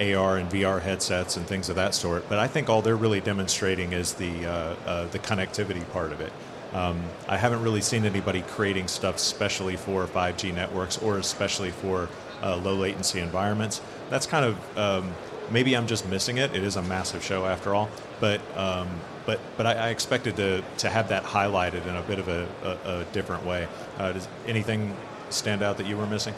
AR 0.00 0.38
and 0.38 0.50
VR 0.50 0.80
headsets 0.80 1.36
and 1.36 1.46
things 1.46 1.68
of 1.68 1.76
that 1.76 1.94
sort. 1.94 2.28
But 2.28 2.40
I 2.40 2.48
think 2.48 2.68
all 2.68 2.82
they're 2.82 2.96
really 2.96 3.20
demonstrating 3.20 3.92
is 3.92 4.14
the 4.14 4.46
uh, 4.46 4.50
uh, 4.86 5.06
the 5.06 5.20
connectivity 5.20 5.88
part 5.92 6.12
of 6.12 6.20
it. 6.20 6.32
Um, 6.72 7.00
I 7.28 7.36
haven't 7.36 7.62
really 7.62 7.80
seen 7.80 8.04
anybody 8.04 8.42
creating 8.42 8.88
stuff 8.88 9.20
specially 9.20 9.76
for 9.76 10.06
5G 10.06 10.52
networks 10.52 10.98
or 10.98 11.18
especially 11.18 11.70
for 11.70 12.08
uh, 12.44 12.56
low 12.56 12.74
latency 12.74 13.20
environments. 13.20 13.80
That's 14.10 14.26
kind 14.26 14.44
of 14.44 14.78
um, 14.78 15.14
maybe 15.50 15.76
I'm 15.76 15.86
just 15.86 16.06
missing 16.08 16.38
it. 16.38 16.54
It 16.54 16.62
is 16.62 16.76
a 16.76 16.82
massive 16.82 17.24
show 17.24 17.46
after 17.46 17.74
all, 17.74 17.88
but 18.20 18.40
um, 18.56 18.88
but 19.26 19.40
but 19.56 19.66
I, 19.66 19.72
I 19.74 19.88
expected 19.88 20.36
to 20.36 20.62
to 20.78 20.90
have 20.90 21.08
that 21.08 21.24
highlighted 21.24 21.86
in 21.86 21.96
a 21.96 22.02
bit 22.02 22.18
of 22.18 22.28
a, 22.28 22.46
a, 22.62 23.00
a 23.00 23.04
different 23.12 23.44
way. 23.44 23.66
Uh, 23.98 24.12
does 24.12 24.28
anything 24.46 24.94
stand 25.30 25.62
out 25.62 25.78
that 25.78 25.86
you 25.86 25.96
were 25.96 26.06
missing? 26.06 26.34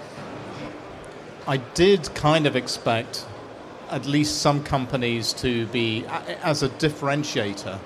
I 1.47 1.59
did 1.59 2.13
kind 2.15 2.47
of 2.47 2.57
expect 2.57 3.27
at 3.91 4.07
least 4.07 4.39
some 4.39 4.65
companies 4.65 5.33
to 5.35 5.67
be 5.67 6.05
as 6.43 6.63
a 6.63 6.69
differentiator 6.69 7.79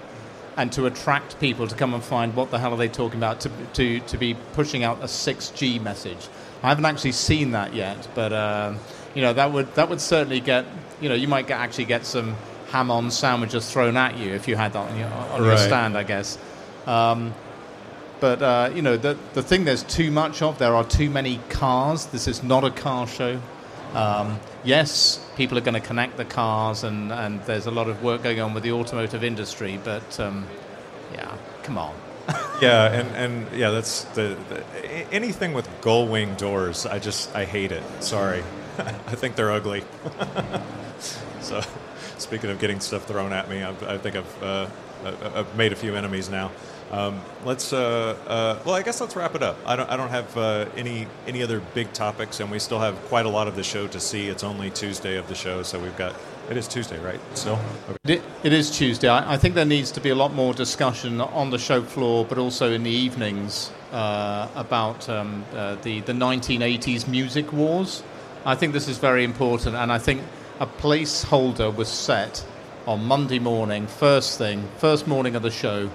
and 0.56 0.72
to 0.72 0.86
attract 0.86 1.38
people 1.40 1.68
to 1.68 1.74
come 1.74 1.94
and 1.94 2.02
find 2.02 2.34
what 2.34 2.50
the 2.50 2.58
hell 2.58 2.72
are 2.72 2.76
they 2.76 2.88
talking 2.88 3.18
about 3.18 3.40
to, 3.40 3.50
to, 3.74 4.00
to 4.00 4.18
be 4.18 4.34
pushing 4.52 4.82
out 4.82 4.98
a 5.00 5.04
6G 5.04 5.80
message. 5.80 6.28
I 6.62 6.68
haven't 6.68 6.84
actually 6.84 7.12
seen 7.12 7.52
that 7.52 7.74
yet, 7.74 8.08
but 8.14 8.32
uh, 8.32 8.74
you 9.14 9.22
know 9.22 9.32
that 9.32 9.52
would 9.52 9.74
that 9.74 9.88
would 9.88 10.00
certainly 10.00 10.40
get 10.40 10.66
you 11.00 11.08
know 11.08 11.14
you 11.14 11.28
might 11.28 11.46
get, 11.46 11.58
actually 11.58 11.86
get 11.86 12.04
some 12.04 12.36
ham-on 12.70 13.10
sandwiches 13.10 13.70
thrown 13.70 13.96
at 13.96 14.16
you 14.16 14.32
if 14.32 14.46
you 14.46 14.56
had 14.56 14.72
that 14.74 14.90
on 14.90 14.98
your, 14.98 15.08
on 15.08 15.44
your 15.44 15.56
stand, 15.56 15.98
I 15.98 16.04
guess. 16.04 16.38
Um, 16.86 17.34
but 18.20 18.42
uh, 18.42 18.70
you 18.74 18.82
know, 18.82 18.96
the 18.96 19.16
the 19.32 19.42
thing 19.42 19.64
there's 19.64 19.82
too 19.82 20.10
much 20.10 20.42
of. 20.42 20.58
There 20.58 20.74
are 20.74 20.84
too 20.84 21.10
many 21.10 21.40
cars. 21.48 22.06
This 22.06 22.28
is 22.28 22.42
not 22.42 22.64
a 22.64 22.70
car 22.70 23.06
show. 23.06 23.40
Um, 23.94 24.38
yes, 24.62 25.18
people 25.36 25.58
are 25.58 25.62
going 25.62 25.74
to 25.74 25.80
connect 25.80 26.16
the 26.16 26.24
cars, 26.24 26.84
and, 26.84 27.10
and 27.10 27.42
there's 27.44 27.66
a 27.66 27.70
lot 27.72 27.88
of 27.88 28.02
work 28.04 28.22
going 28.22 28.40
on 28.40 28.54
with 28.54 28.62
the 28.62 28.72
automotive 28.72 29.24
industry. 29.24 29.80
But 29.82 30.20
um, 30.20 30.46
yeah, 31.12 31.36
come 31.62 31.78
on. 31.78 31.94
Yeah, 32.60 32.92
and, 32.92 33.16
and 33.16 33.56
yeah, 33.58 33.70
that's 33.70 34.04
the, 34.04 34.36
the 34.50 34.62
anything 35.10 35.54
with 35.54 35.66
gull 35.80 36.06
wing 36.06 36.34
doors. 36.34 36.84
I 36.84 36.98
just 36.98 37.34
I 37.34 37.46
hate 37.46 37.72
it. 37.72 37.82
Sorry, 38.00 38.42
I 38.78 39.14
think 39.14 39.34
they're 39.34 39.50
ugly. 39.50 39.82
so, 41.40 41.62
speaking 42.18 42.50
of 42.50 42.58
getting 42.58 42.80
stuff 42.80 43.06
thrown 43.06 43.32
at 43.32 43.48
me, 43.48 43.62
I've, 43.62 43.82
I 43.82 43.96
think 43.96 44.16
I've 44.16 44.42
uh, 44.42 44.66
I- 45.06 45.38
I've 45.40 45.56
made 45.56 45.72
a 45.72 45.76
few 45.76 45.96
enemies 45.96 46.28
now. 46.28 46.50
Um, 46.90 47.22
let's 47.46 47.72
uh, 47.72 48.14
uh, 48.26 48.58
well, 48.66 48.74
I 48.74 48.82
guess 48.82 49.00
let's 49.00 49.16
wrap 49.16 49.34
it 49.34 49.42
up. 49.42 49.56
I 49.64 49.76
don't 49.76 49.88
I 49.88 49.96
don't 49.96 50.10
have 50.10 50.36
uh, 50.36 50.66
any 50.76 51.06
any 51.26 51.42
other 51.42 51.60
big 51.72 51.92
topics, 51.94 52.40
and 52.40 52.50
we 52.50 52.58
still 52.58 52.80
have 52.80 52.94
quite 53.06 53.24
a 53.24 53.30
lot 53.30 53.48
of 53.48 53.56
the 53.56 53.62
show 53.62 53.86
to 53.86 54.00
see. 54.00 54.28
It's 54.28 54.44
only 54.44 54.68
Tuesday 54.70 55.16
of 55.16 55.28
the 55.28 55.34
show, 55.34 55.62
so 55.62 55.78
we've 55.78 55.96
got 55.96 56.14
it 56.50 56.56
is 56.56 56.66
Tuesday, 56.66 56.98
right? 56.98 57.20
Still. 57.34 57.58
Okay. 57.88 58.20
It, 58.42 58.52
is 58.52 58.76
Tuesday. 58.76 59.08
I, 59.08 59.36
think 59.36 59.54
there 59.54 59.64
needs 59.64 59.92
to 59.92 60.00
be 60.00 60.10
a 60.10 60.14
lot 60.14 60.34
more 60.34 60.52
discussion 60.52 61.20
on 61.20 61.50
the 61.50 61.58
show 61.58 61.82
floor, 61.82 62.24
but 62.24 62.38
also 62.38 62.72
in 62.72 62.82
the 62.82 62.90
evenings 62.90 63.70
uh, 63.92 64.48
about 64.56 65.08
um, 65.08 65.44
uh, 65.54 65.76
the 65.76 66.00
the 66.00 66.12
1980s 66.12 67.06
music 67.06 67.52
wars. 67.52 68.02
I 68.44 68.56
think 68.56 68.72
this 68.72 68.88
is 68.88 68.98
very 68.98 69.22
important, 69.22 69.76
and 69.76 69.92
I 69.92 69.98
think 69.98 70.22
a 70.58 70.66
placeholder 70.66 71.74
was 71.74 71.88
set 71.88 72.44
on 72.86 73.04
Monday 73.04 73.38
morning, 73.38 73.86
first 73.86 74.36
thing, 74.38 74.68
first 74.78 75.06
morning 75.06 75.36
of 75.36 75.42
the 75.42 75.50
show, 75.50 75.88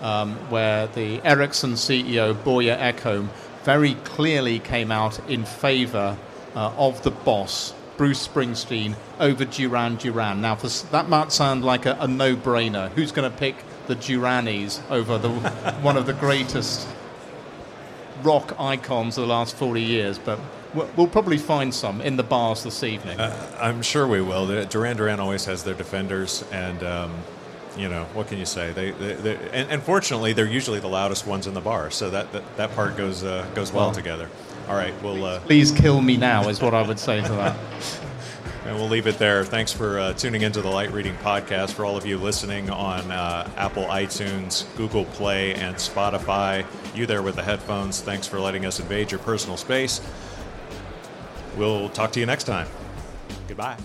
um, 0.00 0.36
where 0.50 0.86
the 0.86 1.20
Ericsson 1.24 1.72
CEO 1.72 2.34
Börje 2.34 2.76
Ekholm 2.78 3.28
very 3.64 3.94
clearly 4.04 4.60
came 4.60 4.92
out 4.92 5.18
in 5.28 5.44
favour 5.44 6.16
uh, 6.54 6.72
of 6.76 7.02
the 7.02 7.10
boss, 7.10 7.72
Bruce 7.98 8.26
Springsteen, 8.26 8.94
over 9.18 9.44
Duran 9.44 9.96
Duran. 9.96 10.40
Now, 10.40 10.54
for, 10.54 10.68
that 10.92 11.08
might 11.08 11.32
sound 11.32 11.64
like 11.64 11.84
a, 11.84 11.98
a 12.00 12.06
no-brainer. 12.08 12.90
Who's 12.90 13.12
going 13.12 13.30
to 13.30 13.36
pick 13.36 13.56
the 13.88 13.96
Duranis 13.96 14.80
over 14.88 15.18
the, 15.18 15.28
one 15.82 15.96
of 15.96 16.06
the 16.06 16.14
greatest 16.14 16.88
rock 18.22 18.58
icons 18.58 19.18
of 19.18 19.22
the 19.22 19.28
last 19.28 19.56
40 19.56 19.82
years? 19.82 20.18
But 20.18 20.38
we'll, 20.74 20.88
we'll 20.96 21.08
probably 21.08 21.38
find 21.38 21.74
some 21.74 22.00
in 22.00 22.16
the 22.16 22.22
bars 22.22 22.62
this 22.62 22.84
evening. 22.84 23.18
Uh, 23.18 23.58
I'm 23.60 23.82
sure 23.82 24.06
we 24.06 24.20
will. 24.20 24.64
Duran 24.66 24.96
Duran 24.96 25.18
always 25.18 25.44
has 25.46 25.64
their 25.64 25.74
defenders, 25.74 26.44
and 26.52 26.82
um, 26.84 27.12
you 27.78 27.88
know, 27.88 28.04
what 28.14 28.28
can 28.28 28.38
you 28.38 28.46
say? 28.46 28.72
They, 28.72 28.90
they, 28.90 29.14
they 29.14 29.36
and, 29.52 29.70
and, 29.70 29.82
fortunately, 29.82 30.32
they're 30.32 30.46
usually 30.46 30.80
the 30.80 30.88
loudest 30.88 31.26
ones 31.26 31.46
in 31.46 31.54
the 31.54 31.60
bar, 31.60 31.90
so 31.90 32.10
that 32.10 32.32
that, 32.32 32.56
that 32.56 32.74
part 32.74 32.96
goes 32.96 33.24
uh, 33.24 33.46
goes 33.54 33.72
well, 33.72 33.86
well, 33.86 33.94
together. 33.94 34.28
All 34.68 34.74
right, 34.74 34.94
we'll 35.02 35.24
uh, 35.24 35.40
please 35.40 35.70
kill 35.70 36.00
me 36.00 36.16
now 36.16 36.48
is 36.48 36.60
what 36.60 36.74
I 36.74 36.82
would 36.82 36.98
say 36.98 37.20
to 37.22 37.28
that. 37.28 37.56
and 38.66 38.76
we'll 38.76 38.88
leave 38.88 39.06
it 39.06 39.18
there. 39.18 39.44
Thanks 39.44 39.72
for 39.72 39.98
uh, 39.98 40.12
tuning 40.12 40.42
into 40.42 40.60
the 40.60 40.68
Light 40.68 40.92
Reading 40.92 41.14
Podcast. 41.16 41.72
For 41.72 41.84
all 41.84 41.96
of 41.96 42.04
you 42.04 42.18
listening 42.18 42.68
on 42.68 43.10
uh, 43.10 43.50
Apple 43.56 43.84
iTunes, 43.84 44.66
Google 44.76 45.06
Play, 45.06 45.54
and 45.54 45.74
Spotify, 45.76 46.66
you 46.94 47.06
there 47.06 47.22
with 47.22 47.36
the 47.36 47.42
headphones, 47.42 48.02
thanks 48.02 48.26
for 48.26 48.38
letting 48.38 48.66
us 48.66 48.78
invade 48.78 49.10
your 49.10 49.20
personal 49.20 49.56
space. 49.56 50.00
We'll 51.56 51.88
talk 51.88 52.12
to 52.12 52.20
you 52.20 52.26
next 52.26 52.44
time. 52.44 52.68
Goodbye. 53.46 53.78